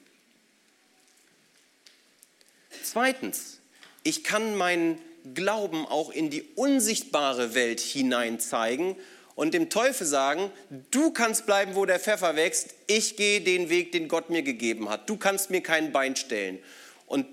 Zweitens, 2.84 3.58
ich 4.04 4.22
kann 4.22 4.54
meinen 4.54 5.00
Glauben 5.34 5.86
auch 5.86 6.10
in 6.10 6.30
die 6.30 6.42
unsichtbare 6.54 7.54
Welt 7.54 7.80
hinein 7.80 8.38
zeigen 8.38 8.96
und 9.34 9.54
dem 9.54 9.70
Teufel 9.70 10.06
sagen, 10.06 10.52
du 10.92 11.10
kannst 11.10 11.46
bleiben, 11.46 11.74
wo 11.74 11.84
der 11.84 11.98
Pfeffer 11.98 12.36
wächst, 12.36 12.74
ich 12.86 13.16
gehe 13.16 13.40
den 13.40 13.70
Weg, 13.70 13.90
den 13.90 14.06
Gott 14.06 14.30
mir 14.30 14.42
gegeben 14.42 14.88
hat. 14.88 15.10
Du 15.10 15.16
kannst 15.16 15.50
mir 15.50 15.62
kein 15.62 15.90
Bein 15.90 16.14
stellen. 16.14 16.60
Und 17.06 17.26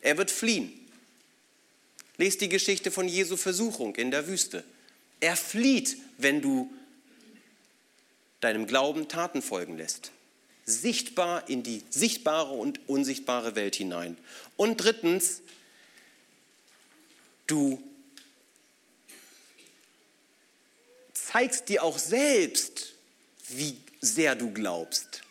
er 0.00 0.18
wird 0.18 0.32
fliehen. 0.32 0.72
Lest 2.16 2.40
die 2.40 2.48
Geschichte 2.48 2.90
von 2.90 3.06
Jesu 3.06 3.36
Versuchung 3.36 3.94
in 3.94 4.10
der 4.10 4.26
Wüste. 4.26 4.64
Er 5.20 5.36
flieht, 5.36 5.96
wenn 6.18 6.42
du 6.42 6.68
deinem 8.40 8.66
Glauben 8.66 9.08
Taten 9.08 9.42
folgen 9.42 9.76
lässt. 9.76 10.12
Sichtbar 10.64 11.48
in 11.48 11.62
die 11.62 11.84
sichtbare 11.90 12.52
und 12.52 12.88
unsichtbare 12.88 13.54
Welt 13.54 13.76
hinein. 13.76 14.16
Und 14.56 14.78
drittens, 14.78 15.42
du 17.46 17.82
zeigst 21.12 21.68
dir 21.68 21.82
auch 21.82 21.98
selbst, 21.98 22.94
wie 23.48 23.80
sehr 24.00 24.34
du 24.34 24.52
glaubst. 24.52 25.22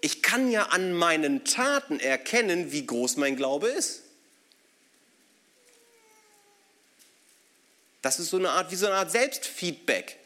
Ich 0.00 0.22
kann 0.22 0.50
ja 0.50 0.64
an 0.64 0.92
meinen 0.92 1.44
Taten 1.44 1.98
erkennen, 1.98 2.72
wie 2.72 2.86
groß 2.86 3.16
mein 3.16 3.36
Glaube 3.36 3.68
ist. 3.68 4.02
Das 8.02 8.20
ist 8.20 8.30
so 8.30 8.36
eine 8.36 8.50
Art, 8.50 8.70
wie 8.70 8.76
so 8.76 8.86
eine 8.86 8.96
Art 8.96 9.10
Selbstfeedback. 9.10 10.17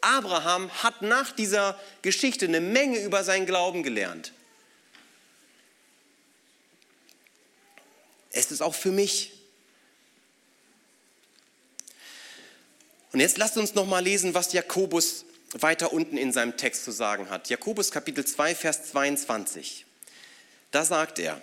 Abraham 0.00 0.70
hat 0.82 1.02
nach 1.02 1.32
dieser 1.32 1.78
Geschichte 2.02 2.46
eine 2.46 2.60
Menge 2.60 2.98
über 3.00 3.24
seinen 3.24 3.46
Glauben 3.46 3.82
gelernt. 3.82 4.32
Es 8.30 8.50
ist 8.50 8.60
auch 8.60 8.74
für 8.74 8.92
mich. 8.92 9.32
Und 13.12 13.20
jetzt 13.20 13.38
lasst 13.38 13.56
uns 13.56 13.74
noch 13.74 13.86
mal 13.86 14.00
lesen, 14.00 14.34
was 14.34 14.52
Jakobus 14.52 15.24
weiter 15.52 15.92
unten 15.92 16.18
in 16.18 16.32
seinem 16.32 16.56
Text 16.56 16.84
zu 16.84 16.90
sagen 16.90 17.30
hat. 17.30 17.48
Jakobus 17.48 17.90
Kapitel 17.90 18.24
2, 18.24 18.54
Vers 18.54 18.90
22. 18.90 19.86
Da 20.70 20.84
sagt 20.84 21.18
er, 21.18 21.40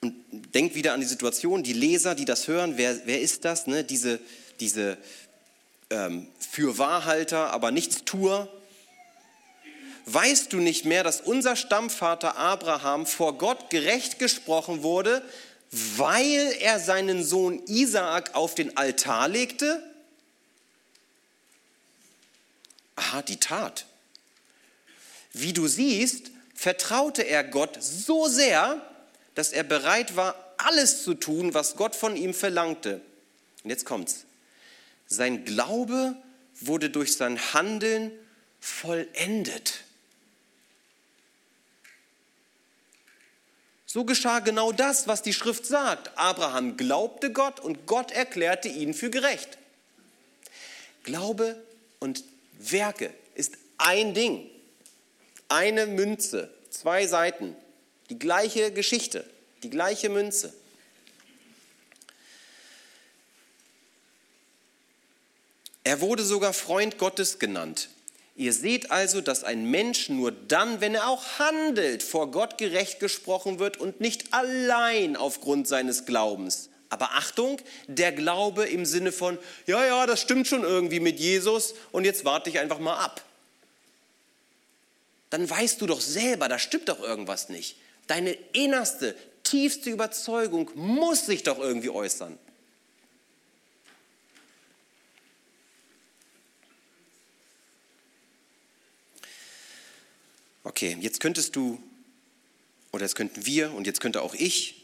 und 0.00 0.14
denkt 0.30 0.74
wieder 0.74 0.92
an 0.92 1.00
die 1.00 1.06
Situation, 1.06 1.62
die 1.62 1.72
Leser, 1.72 2.14
die 2.14 2.24
das 2.24 2.48
hören, 2.48 2.76
wer, 2.76 3.06
wer 3.06 3.20
ist 3.20 3.44
das? 3.44 3.66
Ne? 3.66 3.84
Diese, 3.84 4.20
diese 4.60 4.98
ähm, 5.90 6.28
Fürwahrhalter, 6.38 7.50
aber 7.50 7.70
Nichtstuer? 7.70 8.48
Weißt 10.06 10.52
du 10.52 10.58
nicht 10.58 10.84
mehr, 10.84 11.04
dass 11.04 11.20
unser 11.20 11.54
Stammvater 11.54 12.36
Abraham 12.36 13.06
vor 13.06 13.36
Gott 13.36 13.68
gerecht 13.68 14.18
gesprochen 14.18 14.82
wurde, 14.82 15.22
weil 15.70 16.54
er 16.60 16.80
seinen 16.80 17.22
Sohn 17.22 17.62
Isaak 17.66 18.34
auf 18.34 18.54
den 18.54 18.76
Altar 18.76 19.28
legte? 19.28 19.82
Aha, 22.96 23.22
die 23.22 23.38
Tat. 23.38 23.84
Wie 25.32 25.52
du 25.52 25.68
siehst, 25.68 26.30
vertraute 26.54 27.22
er 27.22 27.44
Gott 27.44 27.76
so 27.80 28.28
sehr, 28.28 28.80
dass 29.34 29.52
er 29.52 29.62
bereit 29.62 30.16
war, 30.16 30.34
alles 30.56 31.04
zu 31.04 31.14
tun, 31.14 31.54
was 31.54 31.76
Gott 31.76 31.94
von 31.94 32.16
ihm 32.16 32.34
verlangte. 32.34 33.00
Und 33.62 33.70
jetzt 33.70 33.84
kommt's. 33.84 34.24
Sein 35.08 35.44
Glaube 35.44 36.14
wurde 36.60 36.90
durch 36.90 37.16
sein 37.16 37.38
Handeln 37.52 38.12
vollendet. 38.60 39.84
So 43.86 44.04
geschah 44.04 44.40
genau 44.40 44.70
das, 44.70 45.08
was 45.08 45.22
die 45.22 45.32
Schrift 45.32 45.64
sagt. 45.64 46.16
Abraham 46.18 46.76
glaubte 46.76 47.32
Gott 47.32 47.58
und 47.58 47.86
Gott 47.86 48.12
erklärte 48.12 48.68
ihn 48.68 48.92
für 48.92 49.08
gerecht. 49.08 49.56
Glaube 51.04 51.56
und 51.98 52.22
Werke 52.58 53.14
ist 53.34 53.54
ein 53.78 54.12
Ding, 54.12 54.50
eine 55.48 55.86
Münze, 55.86 56.52
zwei 56.68 57.06
Seiten, 57.06 57.56
die 58.10 58.18
gleiche 58.18 58.72
Geschichte, 58.72 59.24
die 59.62 59.70
gleiche 59.70 60.10
Münze. 60.10 60.52
Er 65.84 66.00
wurde 66.00 66.24
sogar 66.24 66.52
Freund 66.52 66.98
Gottes 66.98 67.38
genannt. 67.38 67.88
Ihr 68.36 68.52
seht 68.52 68.92
also, 68.92 69.20
dass 69.20 69.42
ein 69.42 69.68
Mensch 69.68 70.08
nur 70.08 70.30
dann, 70.30 70.80
wenn 70.80 70.94
er 70.94 71.08
auch 71.08 71.40
handelt, 71.40 72.04
vor 72.04 72.30
Gott 72.30 72.56
gerecht 72.56 73.00
gesprochen 73.00 73.58
wird 73.58 73.78
und 73.78 74.00
nicht 74.00 74.32
allein 74.32 75.16
aufgrund 75.16 75.66
seines 75.66 76.06
Glaubens. 76.06 76.68
Aber 76.88 77.10
Achtung, 77.14 77.60
der 77.88 78.12
Glaube 78.12 78.64
im 78.66 78.86
Sinne 78.86 79.10
von, 79.10 79.38
ja, 79.66 79.84
ja, 79.84 80.06
das 80.06 80.20
stimmt 80.20 80.46
schon 80.46 80.62
irgendwie 80.62 81.00
mit 81.00 81.18
Jesus 81.18 81.74
und 81.90 82.04
jetzt 82.04 82.24
warte 82.24 82.48
ich 82.48 82.60
einfach 82.60 82.78
mal 82.78 82.96
ab. 82.96 83.24
Dann 85.30 85.48
weißt 85.48 85.80
du 85.80 85.86
doch 85.86 86.00
selber, 86.00 86.48
da 86.48 86.58
stimmt 86.58 86.88
doch 86.88 87.00
irgendwas 87.00 87.48
nicht. 87.48 87.76
Deine 88.06 88.32
innerste, 88.52 89.16
tiefste 89.42 89.90
Überzeugung 89.90 90.70
muss 90.74 91.26
sich 91.26 91.42
doch 91.42 91.58
irgendwie 91.58 91.90
äußern. 91.90 92.38
Okay, 100.68 100.98
jetzt 101.00 101.20
könntest 101.20 101.56
du, 101.56 101.82
oder 102.92 103.04
jetzt 103.04 103.14
könnten 103.14 103.46
wir 103.46 103.72
und 103.72 103.86
jetzt 103.86 104.02
könnte 104.02 104.20
auch 104.20 104.34
ich 104.34 104.74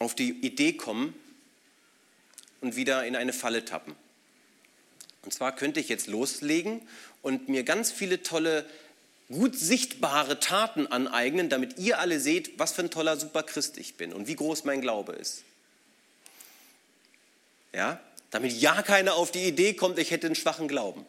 auf 0.00 0.16
die 0.16 0.30
Idee 0.30 0.72
kommen 0.72 1.14
und 2.60 2.74
wieder 2.74 3.06
in 3.06 3.14
eine 3.14 3.32
Falle 3.32 3.64
tappen. 3.64 3.94
Und 5.24 5.32
zwar 5.32 5.54
könnte 5.54 5.78
ich 5.78 5.88
jetzt 5.88 6.08
loslegen 6.08 6.82
und 7.22 7.48
mir 7.48 7.62
ganz 7.62 7.92
viele 7.92 8.24
tolle, 8.24 8.68
gut 9.28 9.56
sichtbare 9.56 10.40
Taten 10.40 10.88
aneignen, 10.88 11.48
damit 11.48 11.78
ihr 11.78 12.00
alle 12.00 12.18
seht, 12.18 12.58
was 12.58 12.72
für 12.72 12.82
ein 12.82 12.90
toller 12.90 13.16
Superchrist 13.16 13.78
ich 13.78 13.94
bin 13.94 14.12
und 14.12 14.26
wie 14.26 14.34
groß 14.34 14.64
mein 14.64 14.80
Glaube 14.80 15.12
ist. 15.12 15.44
Ja, 17.72 18.00
damit 18.32 18.50
ja 18.60 18.82
keiner 18.82 19.14
auf 19.14 19.30
die 19.30 19.46
Idee 19.46 19.74
kommt, 19.74 20.00
ich 20.00 20.10
hätte 20.10 20.26
einen 20.26 20.34
schwachen 20.34 20.66
Glauben. 20.66 21.06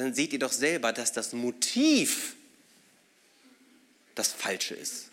Dann 0.00 0.14
seht 0.14 0.32
ihr 0.32 0.38
doch 0.38 0.52
selber, 0.52 0.94
dass 0.94 1.12
das 1.12 1.34
Motiv 1.34 2.34
das 4.14 4.32
Falsche 4.32 4.74
ist. 4.74 5.10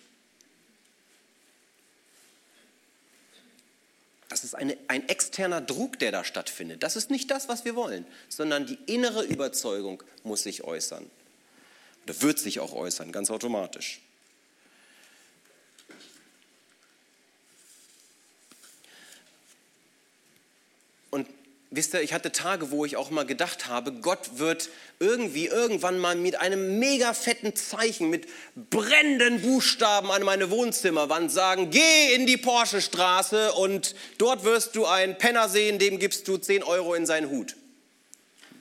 Das 4.29 4.45
ist 4.45 4.55
eine, 4.55 4.77
ein 4.87 5.07
externer 5.09 5.59
Druck, 5.59 5.99
der 5.99 6.13
da 6.13 6.23
stattfindet. 6.23 6.83
Das 6.83 6.95
ist 6.95 7.11
nicht 7.11 7.29
das, 7.31 7.49
was 7.49 7.65
wir 7.65 7.75
wollen, 7.75 8.05
sondern 8.29 8.65
die 8.65 8.77
innere 8.85 9.25
Überzeugung 9.25 10.03
muss 10.23 10.43
sich 10.43 10.63
äußern. 10.63 11.09
Oder 12.03 12.21
wird 12.21 12.39
sich 12.39 12.61
auch 12.61 12.71
äußern, 12.71 13.11
ganz 13.11 13.29
automatisch. 13.29 13.99
Wisst 21.69 21.93
ihr, 21.93 22.01
ich 22.01 22.13
hatte 22.13 22.31
Tage, 22.31 22.71
wo 22.71 22.85
ich 22.85 22.95
auch 22.95 23.09
mal 23.09 23.25
gedacht 23.25 23.67
habe, 23.67 23.91
Gott 23.91 24.37
wird 24.37 24.69
irgendwie 24.99 25.47
irgendwann 25.47 25.99
mal 25.99 26.15
mit 26.15 26.39
einem 26.39 26.79
mega 26.79 27.13
fetten 27.13 27.57
Zeichen, 27.57 28.09
mit 28.09 28.25
brennenden 28.69 29.41
Buchstaben 29.41 30.09
an 30.09 30.23
meine 30.23 30.49
Wohnzimmerwand 30.49 31.29
sagen, 31.29 31.69
geh 31.69 32.13
in 32.13 32.25
die 32.25 32.37
Porsche-Straße 32.37 33.51
und 33.53 33.95
dort 34.17 34.45
wirst 34.45 34.77
du 34.77 34.85
einen 34.85 35.17
Penner 35.17 35.49
sehen, 35.49 35.77
dem 35.77 35.99
gibst 35.99 36.29
du 36.29 36.37
10 36.37 36.63
Euro 36.63 36.93
in 36.93 37.05
seinen 37.05 37.29
Hut. 37.29 37.57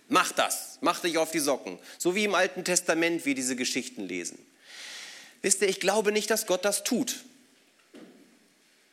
Mach 0.09 0.33
das, 0.33 0.79
mach 0.81 1.01
dich 1.01 1.17
auf 1.17 1.31
die 1.31 1.39
Socken. 1.39 1.79
So 1.99 2.17
wie 2.17 2.25
im 2.25 2.35
Alten 2.35 2.65
Testament 2.65 3.25
wir 3.25 3.37
diese 3.37 3.55
Geschichten 3.55 4.03
lesen. 4.03 4.39
Wisst 5.43 5.63
ihr, 5.63 5.69
ich 5.69 5.79
glaube 5.79 6.11
nicht, 6.11 6.29
dass 6.31 6.47
Gott 6.47 6.65
das 6.65 6.83
tut. 6.83 7.25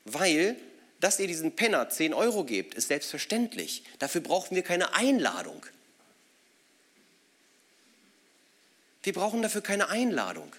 Weil 0.05 0.55
dass 1.03 1.19
ihr 1.19 1.27
diesen 1.27 1.51
Penner 1.51 1.89
10 1.89 2.13
Euro 2.13 2.45
gebt, 2.45 2.75
ist 2.75 2.87
selbstverständlich. 2.87 3.83
Dafür 3.99 4.21
brauchen 4.21 4.55
wir 4.55 4.63
keine 4.63 4.95
Einladung. 4.95 5.65
Wir 9.03 9.11
brauchen 9.11 9.41
dafür 9.41 9.59
keine 9.59 9.89
Einladung. 9.89 10.49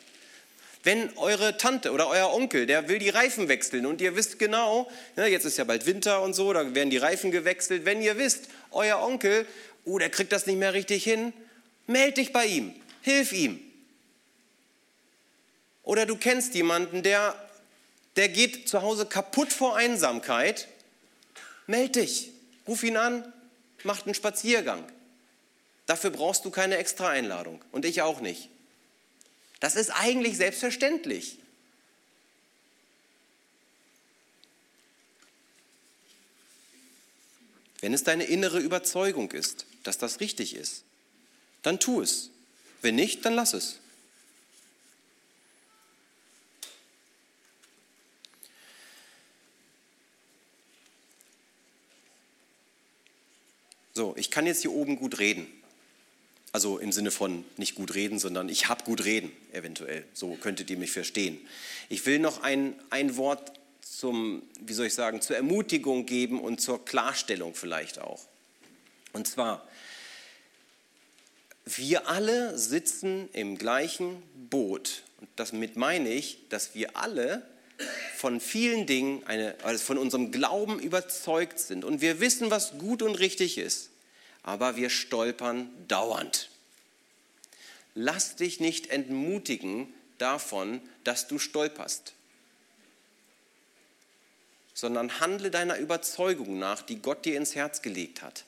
Wenn 0.83 1.17
eure 1.17 1.57
Tante 1.57 1.93
oder 1.93 2.09
euer 2.09 2.31
Onkel, 2.31 2.67
der 2.67 2.89
will 2.89 2.99
die 2.99 3.09
Reifen 3.09 3.49
wechseln 3.49 3.87
und 3.87 4.03
ihr 4.03 4.17
wisst 4.17 4.39
genau, 4.39 4.87
ne, 5.17 5.29
jetzt 5.29 5.47
ist 5.47 5.57
ja 5.57 5.65
bald 5.65 5.87
Winter 5.87 6.21
und 6.21 6.35
so, 6.35 6.53
da 6.53 6.75
werden 6.75 6.91
die 6.91 6.99
Reifen 6.99 7.31
gewechselt. 7.31 7.87
Wenn 7.87 8.03
ihr 8.03 8.19
wisst, 8.19 8.49
euer 8.71 8.99
Onkel, 9.01 9.47
oh, 9.87 9.99
der 9.99 10.11
kriegt 10.11 10.31
das 10.31 10.45
nicht 10.45 10.59
mehr 10.59 10.75
richtig 10.75 11.05
hin, 11.05 11.33
meld 11.87 12.19
dich 12.19 12.35
bei 12.35 12.45
ihm, 12.45 12.75
hilf 13.01 13.33
ihm. 13.33 13.61
Oder 15.85 16.05
du 16.05 16.17
kennst 16.17 16.55
jemanden, 16.55 17.03
der 17.03 17.35
der 18.17 18.29
geht 18.29 18.69
zu 18.69 18.83
Hause 18.83 19.07
kaputt 19.07 19.53
vor 19.53 19.77
Einsamkeit, 19.77 20.69
meld 21.67 21.97
dich, 21.97 22.31
ruf 22.67 22.83
ihn 22.83 22.97
an, 22.97 23.33
mach 23.83 24.05
einen 24.05 24.15
Spaziergang. 24.15 24.85
Dafür 25.87 26.11
brauchst 26.11 26.45
du 26.45 26.51
keine 26.51 26.77
extra 26.77 27.09
Einladung 27.09 27.63
und 27.73 27.85
ich 27.85 28.03
auch 28.03 28.21
nicht. 28.21 28.49
Das 29.61 29.77
ist 29.77 29.91
eigentlich 29.91 30.37
selbstverständlich. 30.37 31.39
Wenn 37.81 37.93
es 37.93 38.03
deine 38.03 38.25
innere 38.25 38.61
Überzeugung 38.61 39.31
ist, 39.33 39.67
dass 39.83 39.99
das 39.99 40.21
richtig 40.21 40.57
ist, 40.57 40.85
dann 41.63 41.79
tu 41.81 42.01
es. 42.01 42.31
Wenn 42.81 42.95
nicht, 42.95 43.25
dann 43.27 43.35
lass 43.35 43.53
es. 43.53 43.79
So, 53.97 54.13
ich 54.17 54.33
kann 54.33 54.45
jetzt 54.45 54.63
hier 54.63 54.73
oben 54.73 54.97
gut 54.97 55.21
reden. 55.21 55.47
Also 56.51 56.79
im 56.79 56.91
Sinne 56.91 57.13
von 57.13 57.45
nicht 57.57 57.77
gut 57.77 57.95
reden, 57.95 58.19
sondern 58.19 58.49
ich 58.49 58.69
habe 58.69 58.85
gut 58.85 59.05
reden, 59.05 59.31
eventuell. 59.53 60.05
So 60.15 60.35
könntet 60.35 60.69
ihr 60.71 60.77
mich 60.77 60.91
verstehen. 60.91 61.41
Ich 61.89 62.05
will 62.07 62.19
noch 62.19 62.43
ein, 62.43 62.75
ein 62.91 63.17
Wort 63.17 63.53
zum, 63.81 64.43
wie 64.61 64.73
soll 64.73 64.87
ich 64.87 64.95
sagen, 64.95 65.21
zur 65.21 65.37
Ermutigung 65.37 66.07
geben 66.07 66.41
und 66.41 66.61
zur 66.61 66.85
Klarstellung 66.85 67.55
vielleicht 67.55 68.01
auch. 68.01 68.21
Und 69.13 69.29
zwar, 69.29 69.67
wir 71.65 72.09
alle 72.09 72.59
sitzen 72.59 73.29
im 73.33 73.59
gleichen 73.59 74.23
Boot. 74.51 75.05
Und 75.21 75.29
damit 75.37 75.77
meine 75.77 76.09
ich, 76.09 76.39
dass 76.49 76.75
wir 76.75 76.97
alle 76.97 77.43
von 78.25 78.41
vielen 78.41 78.87
Dingen, 78.87 79.23
eine, 79.27 79.55
also 79.65 79.85
von 79.85 79.99
unserem 79.99 80.33
Glauben 80.33 80.79
überzeugt 80.79 81.59
sind 81.59 81.85
und 81.85 82.01
wir 82.01 82.21
wissen, 82.21 82.51
was 82.51 82.79
gut 82.79 83.03
und 83.03 83.17
richtig 83.17 83.59
ist, 83.59 83.91
aber 84.43 84.77
wir 84.77 84.89
stolpern 84.89 85.69
dauernd. 85.89 86.49
Lass 87.95 88.37
dich 88.37 88.61
nicht 88.61 88.87
entmutigen 88.87 89.93
davon, 90.17 90.81
dass 91.05 91.29
du 91.29 91.39
stolperst, 91.39 92.15
sondern 94.73 95.21
handle 95.21 95.51
deiner 95.51 95.77
Überzeugung 95.77 96.59
nach, 96.59 96.81
die 96.81 97.03
Gott 97.03 97.27
dir 97.27 97.37
ins 97.37 97.55
Herz 97.55 97.83
gelegt 97.83 98.23
hat. 98.23 98.47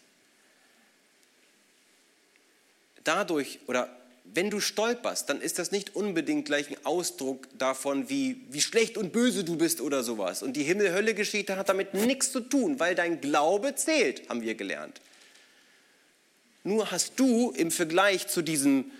Dadurch 3.04 3.58
oder 3.66 3.94
wenn 4.34 4.50
du 4.50 4.60
stolperst, 4.60 5.28
dann 5.28 5.40
ist 5.40 5.58
das 5.58 5.70
nicht 5.70 5.96
unbedingt 5.96 6.44
gleich 6.44 6.68
ein 6.70 6.84
Ausdruck 6.84 7.48
davon, 7.58 8.10
wie, 8.10 8.42
wie 8.50 8.60
schlecht 8.60 8.98
und 8.98 9.12
böse 9.12 9.44
du 9.44 9.56
bist 9.56 9.80
oder 9.80 10.02
sowas. 10.02 10.42
Und 10.42 10.54
die 10.54 10.62
Himmel-Hölle-Geschichte 10.62 11.56
hat 11.56 11.68
damit 11.68 11.94
nichts 11.94 12.32
zu 12.32 12.40
tun, 12.40 12.78
weil 12.78 12.94
dein 12.94 13.20
Glaube 13.20 13.74
zählt, 13.74 14.28
haben 14.28 14.42
wir 14.42 14.54
gelernt. 14.54 15.00
Nur 16.64 16.90
hast 16.90 17.18
du 17.18 17.52
im 17.52 17.70
Vergleich 17.70 18.26
zu 18.26 18.42
diesem 18.42 18.90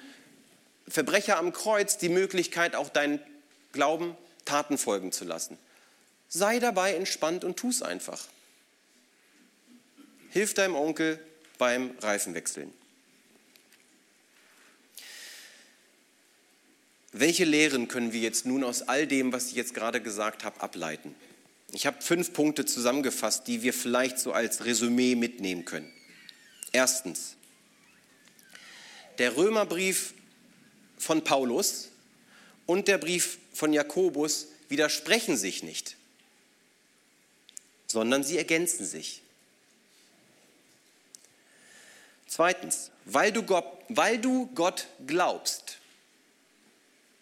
Verbrecher 0.88 1.36
am 1.38 1.52
Kreuz 1.52 1.98
die 1.98 2.08
Möglichkeit, 2.08 2.76
auch 2.76 2.88
deinen 2.88 3.20
Glauben 3.72 4.16
Taten 4.44 4.78
folgen 4.78 5.12
zu 5.12 5.24
lassen. 5.24 5.58
Sei 6.28 6.60
dabei 6.60 6.94
entspannt 6.94 7.44
und 7.44 7.56
tu 7.56 7.68
es 7.68 7.82
einfach. 7.82 8.26
Hilf 10.30 10.54
deinem 10.54 10.76
Onkel 10.76 11.18
beim 11.58 11.90
Reifenwechseln. 12.00 12.72
Welche 17.12 17.44
Lehren 17.44 17.88
können 17.88 18.12
wir 18.12 18.20
jetzt 18.20 18.46
nun 18.46 18.64
aus 18.64 18.82
all 18.82 19.06
dem, 19.06 19.32
was 19.32 19.48
ich 19.48 19.54
jetzt 19.54 19.74
gerade 19.74 20.00
gesagt 20.00 20.44
habe, 20.44 20.60
ableiten? 20.60 21.14
Ich 21.72 21.86
habe 21.86 22.00
fünf 22.00 22.32
Punkte 22.32 22.64
zusammengefasst, 22.64 23.46
die 23.46 23.62
wir 23.62 23.72
vielleicht 23.72 24.18
so 24.18 24.32
als 24.32 24.64
Resümee 24.64 25.14
mitnehmen 25.14 25.64
können. 25.64 25.92
Erstens, 26.72 27.36
der 29.18 29.36
Römerbrief 29.36 30.14
von 30.98 31.24
Paulus 31.24 31.88
und 32.66 32.88
der 32.88 32.98
Brief 32.98 33.38
von 33.52 33.72
Jakobus 33.72 34.48
widersprechen 34.68 35.36
sich 35.36 35.62
nicht, 35.62 35.96
sondern 37.86 38.24
sie 38.24 38.36
ergänzen 38.36 38.84
sich. 38.84 39.22
Zweitens, 42.26 42.90
weil 43.04 43.32
du 43.32 43.42
Gott, 43.42 43.64
weil 43.88 44.18
du 44.18 44.46
Gott 44.54 44.88
glaubst, 45.06 45.78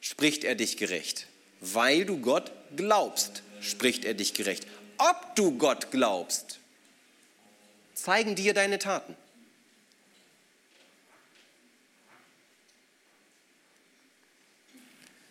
spricht 0.05 0.44
er 0.44 0.55
dich 0.55 0.76
gerecht. 0.76 1.28
Weil 1.61 2.05
du 2.05 2.18
Gott 2.18 2.52
glaubst, 2.76 3.42
spricht 3.62 4.05
er 4.05 4.12
dich 4.12 4.34
gerecht. 4.34 4.66
Ob 4.98 5.34
du 5.34 5.57
Gott 5.57 5.90
glaubst, 5.90 6.59
zeigen 7.94 8.34
dir 8.34 8.52
deine 8.52 8.78
Taten. 8.78 9.16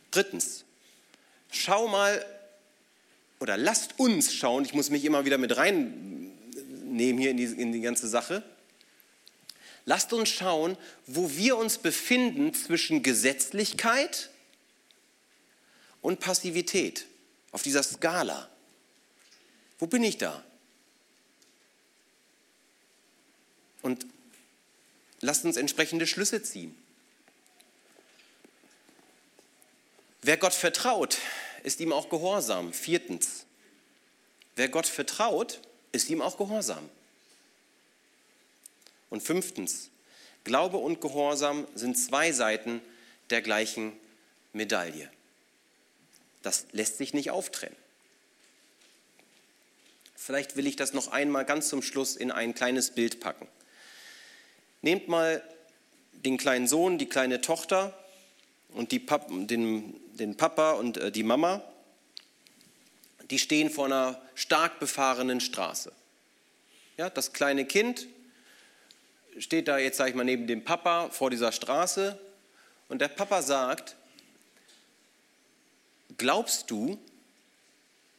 Drittens, 0.09 0.63
schau 1.51 1.87
mal 1.87 2.25
oder 3.39 3.57
lasst 3.57 3.99
uns 3.99 4.33
schauen, 4.33 4.65
ich 4.65 4.73
muss 4.73 4.89
mich 4.89 5.05
immer 5.05 5.23
wieder 5.23 5.37
mit 5.37 5.55
reinnehmen 5.55 6.31
hier 7.19 7.29
in 7.29 7.37
die, 7.37 7.43
in 7.43 7.71
die 7.71 7.81
ganze 7.81 8.07
Sache. 8.07 8.41
Lasst 9.85 10.13
uns 10.13 10.29
schauen, 10.29 10.77
wo 11.05 11.29
wir 11.35 11.57
uns 11.57 11.77
befinden 11.77 12.55
zwischen 12.55 13.03
Gesetzlichkeit 13.03 14.31
und 16.03 16.19
Passivität 16.19 17.07
auf 17.51 17.63
dieser 17.63 17.81
Skala. 17.81 18.47
Wo 19.79 19.87
bin 19.87 20.03
ich 20.03 20.19
da? 20.19 20.43
Und 23.81 24.05
lasst 25.21 25.45
uns 25.45 25.57
entsprechende 25.57 26.05
Schlüsse 26.05 26.43
ziehen. 26.43 26.77
Wer 30.21 30.37
Gott 30.37 30.53
vertraut, 30.53 31.17
ist 31.63 31.79
ihm 31.79 31.91
auch 31.91 32.09
gehorsam. 32.09 32.73
Viertens, 32.73 33.45
wer 34.55 34.69
Gott 34.69 34.87
vertraut, 34.87 35.59
ist 35.91 36.09
ihm 36.09 36.21
auch 36.21 36.37
gehorsam. 36.37 36.89
Und 39.09 39.21
fünftens, 39.21 39.89
Glaube 40.43 40.77
und 40.77 40.99
Gehorsam 40.99 41.67
sind 41.75 41.97
zwei 41.97 42.31
Seiten 42.31 42.81
der 43.29 43.41
gleichen 43.41 43.93
Medaille. 44.51 45.09
Das 46.43 46.67
lässt 46.71 46.97
sich 46.97 47.13
nicht 47.13 47.31
auftrennen. 47.31 47.75
Vielleicht 50.15 50.55
will 50.55 50.67
ich 50.67 50.75
das 50.75 50.93
noch 50.93 51.11
einmal 51.11 51.43
ganz 51.43 51.67
zum 51.67 51.81
Schluss 51.81 52.15
in 52.15 52.31
ein 52.31 52.53
kleines 52.53 52.91
Bild 52.91 53.19
packen. 53.19 53.47
Nehmt 54.81 55.07
mal 55.07 55.43
den 56.13 56.37
kleinen 56.37 56.67
Sohn, 56.67 56.97
die 56.97 57.07
kleine 57.09 57.41
Tochter 57.41 57.97
und 58.69 58.89
Pap 59.05 59.27
den, 59.29 59.95
den 60.17 60.37
Papa 60.37 60.73
und 60.73 60.97
äh, 60.97 61.11
die 61.11 61.23
Mama, 61.23 61.61
die 63.29 63.39
stehen 63.39 63.69
vor 63.69 63.85
einer 63.85 64.21
stark 64.35 64.79
befahrenen 64.79 65.41
Straße. 65.41 65.91
Ja, 66.97 67.09
das 67.09 67.33
kleine 67.33 67.65
Kind 67.65 68.07
steht 69.39 69.67
da 69.67 69.77
jetzt, 69.77 69.97
sage 69.97 70.11
ich 70.11 70.15
mal, 70.15 70.23
neben 70.23 70.47
dem 70.47 70.63
Papa 70.63 71.09
vor 71.09 71.29
dieser 71.29 71.51
Straße 71.51 72.19
und 72.87 72.99
der 72.99 73.07
Papa 73.07 73.41
sagt, 73.41 73.95
glaubst 76.17 76.71
du, 76.71 76.99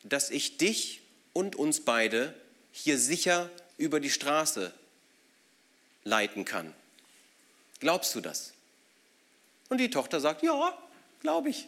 dass 0.03 0.31
ich 0.31 0.59
dich 0.59 1.03
und 1.33 1.57
uns 1.57 1.81
beide 1.85 2.35
hier 2.73 2.99
sicher 2.99 3.51
über 3.79 4.01
die 4.01 4.11
Straße 4.11 4.73
leiten 6.05 6.45
kann? 6.45 6.75
Glaubst 7.81 8.15
du 8.15 8.21
das? 8.21 8.53
Und 9.69 9.79
die 9.79 9.91
Tochter 9.91 10.21
sagt, 10.21 10.43
ja, 10.43 10.77
glaube 11.21 11.51
ich. 11.51 11.67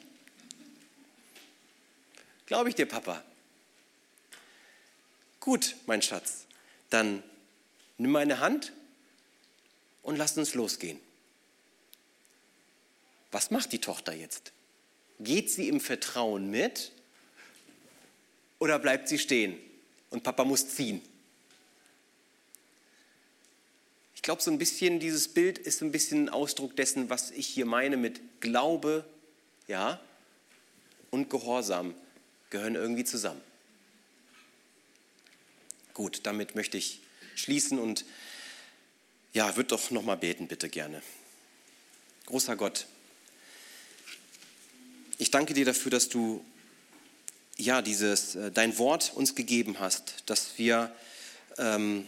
Glaube 2.47 2.68
ich 2.68 2.74
dir, 2.74 2.87
Papa. 2.87 3.22
Gut, 5.41 5.77
mein 5.87 6.03
Schatz, 6.03 6.47
dann 6.91 7.22
nimm 7.99 8.11
meine 8.11 8.41
Hand 8.41 8.72
und 10.03 10.16
lass 10.16 10.37
uns 10.37 10.55
losgehen. 10.55 11.01
Was 13.33 13.51
macht 13.51 13.72
die 13.72 13.81
Tochter 13.81 14.12
jetzt? 14.12 14.53
Geht 15.19 15.51
sie 15.51 15.69
im 15.69 15.81
Vertrauen 15.81 16.51
mit 16.51 16.93
oder 18.59 18.79
bleibt 18.79 19.09
sie 19.09 19.19
stehen 19.19 19.57
und 20.11 20.23
Papa 20.23 20.45
muss 20.45 20.69
ziehen? 20.69 21.01
Ich 24.14 24.23
glaube, 24.23 24.43
so 24.43 24.51
ein 24.51 24.59
bisschen 24.59 25.01
dieses 25.01 25.29
Bild 25.29 25.59
ist 25.59 25.83
ein 25.83 25.93
bisschen 25.93 26.25
ein 26.25 26.29
Ausdruck 26.29 26.77
dessen, 26.77 27.09
was 27.09 27.31
ich 27.31 27.47
hier 27.47 27.64
meine 27.64 27.97
mit 27.97 28.21
Glaube, 28.41 29.05
ja, 29.69 30.01
und 31.11 31.31
Gehorsam 31.31 31.95
gehören 32.51 32.75
irgendwie 32.75 33.05
zusammen. 33.05 33.41
Gut, 35.95 36.21
damit 36.25 36.55
möchte 36.55 36.77
ich 36.77 37.01
schließen 37.37 37.79
und 37.79 38.05
ja, 39.33 39.57
wird 39.57 39.73
doch 39.73 39.91
noch 39.91 40.03
mal 40.03 40.17
beten 40.17 40.49
bitte 40.49 40.69
gerne. 40.69 41.03
Großer 42.27 42.57
Gott, 42.57 42.87
ich 45.19 45.31
danke 45.31 45.55
dir 45.55 45.64
dafür, 45.64 45.91
dass 45.91 46.09
du 46.09 46.45
ja 47.57 47.83
dieses 47.83 48.35
äh, 48.35 48.51
dein 48.51 48.79
Wort 48.79 49.12
uns 49.14 49.35
gegeben 49.35 49.81
hast, 49.81 50.25
dass 50.27 50.59
wir 50.59 50.95
ähm, 51.59 52.07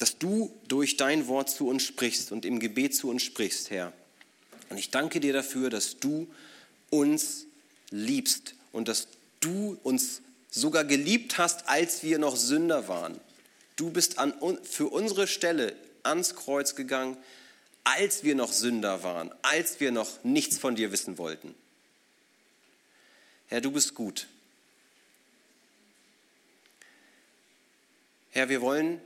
dass 0.00 0.16
du 0.16 0.50
durch 0.66 0.96
dein 0.96 1.28
Wort 1.28 1.50
zu 1.50 1.68
uns 1.68 1.82
sprichst 1.82 2.32
und 2.32 2.46
im 2.46 2.58
Gebet 2.58 2.96
zu 2.96 3.10
uns 3.10 3.22
sprichst, 3.22 3.70
Herr. 3.70 3.92
Und 4.70 4.78
ich 4.78 4.90
danke 4.90 5.20
dir 5.20 5.34
dafür, 5.34 5.68
dass 5.68 5.98
du 5.98 6.26
uns 6.88 7.46
liebst 7.90 8.54
und 8.72 8.88
dass 8.88 9.08
du 9.40 9.78
uns 9.82 10.22
sogar 10.50 10.84
geliebt 10.84 11.36
hast, 11.36 11.68
als 11.68 12.02
wir 12.02 12.18
noch 12.18 12.36
Sünder 12.36 12.88
waren. 12.88 13.20
Du 13.76 13.90
bist 13.90 14.18
an, 14.18 14.32
für 14.62 14.88
unsere 14.88 15.26
Stelle 15.26 15.76
ans 16.02 16.34
Kreuz 16.34 16.74
gegangen, 16.74 17.16
als 17.84 18.24
wir 18.24 18.34
noch 18.34 18.52
Sünder 18.52 19.02
waren, 19.02 19.30
als 19.42 19.80
wir 19.80 19.92
noch 19.92 20.24
nichts 20.24 20.56
von 20.56 20.76
dir 20.76 20.92
wissen 20.92 21.18
wollten. 21.18 21.54
Herr, 23.50 23.60
du 23.60 23.72
bist 23.72 23.96
gut. 23.96 24.28
Herr, 28.30 28.48
wir 28.48 28.60
wollen 28.60 29.00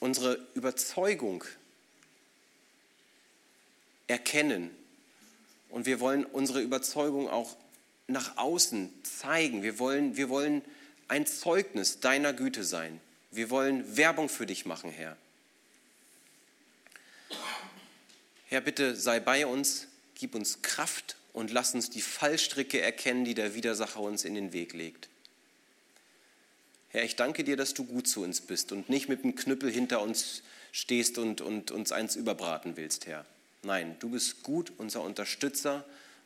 unsere 0.00 0.38
Überzeugung 0.54 1.44
erkennen 4.06 4.70
und 5.68 5.84
wir 5.84 6.00
wollen 6.00 6.24
unsere 6.24 6.62
Überzeugung 6.62 7.28
auch 7.28 7.54
nach 8.06 8.38
außen 8.38 8.90
zeigen. 9.04 9.62
Wir 9.62 9.78
wollen, 9.78 10.16
wir 10.16 10.30
wollen 10.30 10.62
ein 11.08 11.26
Zeugnis 11.26 12.00
deiner 12.00 12.32
Güte 12.32 12.64
sein. 12.64 13.00
Wir 13.30 13.50
wollen 13.50 13.98
Werbung 13.98 14.30
für 14.30 14.46
dich 14.46 14.64
machen, 14.64 14.90
Herr. 14.90 15.14
Herr, 18.48 18.62
bitte 18.62 18.96
sei 18.96 19.20
bei 19.20 19.46
uns, 19.46 19.88
gib 20.14 20.34
uns 20.34 20.62
Kraft 20.62 21.16
und 21.32 21.50
lass 21.50 21.74
uns 21.74 21.90
die 21.90 22.00
Fallstricke 22.00 22.80
erkennen, 22.80 23.24
die 23.24 23.34
der 23.34 23.54
Widersacher 23.54 24.00
uns 24.00 24.24
in 24.24 24.34
den 24.34 24.52
Weg 24.52 24.72
legt. 24.72 25.08
Herr, 26.90 27.04
ich 27.04 27.16
danke 27.16 27.42
dir, 27.42 27.56
dass 27.56 27.72
du 27.72 27.84
gut 27.84 28.06
zu 28.06 28.22
uns 28.22 28.42
bist 28.42 28.70
und 28.70 28.90
nicht 28.90 29.08
mit 29.08 29.24
dem 29.24 29.34
Knüppel 29.34 29.70
hinter 29.70 30.02
uns 30.02 30.42
stehst 30.72 31.16
und, 31.16 31.40
und 31.40 31.70
uns 31.70 31.90
eins 31.90 32.16
überbraten 32.16 32.76
willst, 32.76 33.06
Herr. 33.06 33.24
Nein, 33.62 33.96
du 34.00 34.10
bist 34.10 34.42
gut, 34.42 34.72
unser 34.76 35.02
Unterstützer 35.02 35.84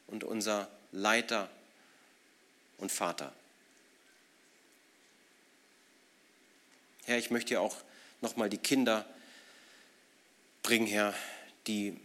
und 0.08 0.24
unser 0.24 0.68
Leiter 0.90 1.50
und 2.78 2.90
Vater. 2.90 3.32
Herr, 7.04 7.18
ich 7.18 7.30
möchte 7.30 7.50
dir 7.50 7.60
auch 7.60 7.76
nochmal 8.20 8.50
die 8.50 8.58
Kinder 8.58 9.06
bringen, 10.62 10.88
Herr, 10.88 11.14
die 11.68 11.96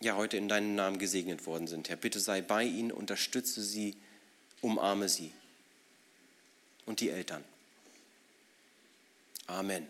ja 0.00 0.16
heute 0.16 0.36
in 0.36 0.48
deinem 0.48 0.74
Namen 0.74 0.98
gesegnet 0.98 1.46
worden 1.46 1.66
sind. 1.66 1.88
Herr, 1.88 1.96
bitte 1.96 2.20
sei 2.20 2.40
bei 2.40 2.64
ihnen, 2.64 2.92
unterstütze 2.92 3.62
sie, 3.62 3.96
umarme 4.60 5.08
sie 5.08 5.32
und 6.86 7.00
die 7.00 7.10
Eltern. 7.10 7.44
Amen. 9.46 9.86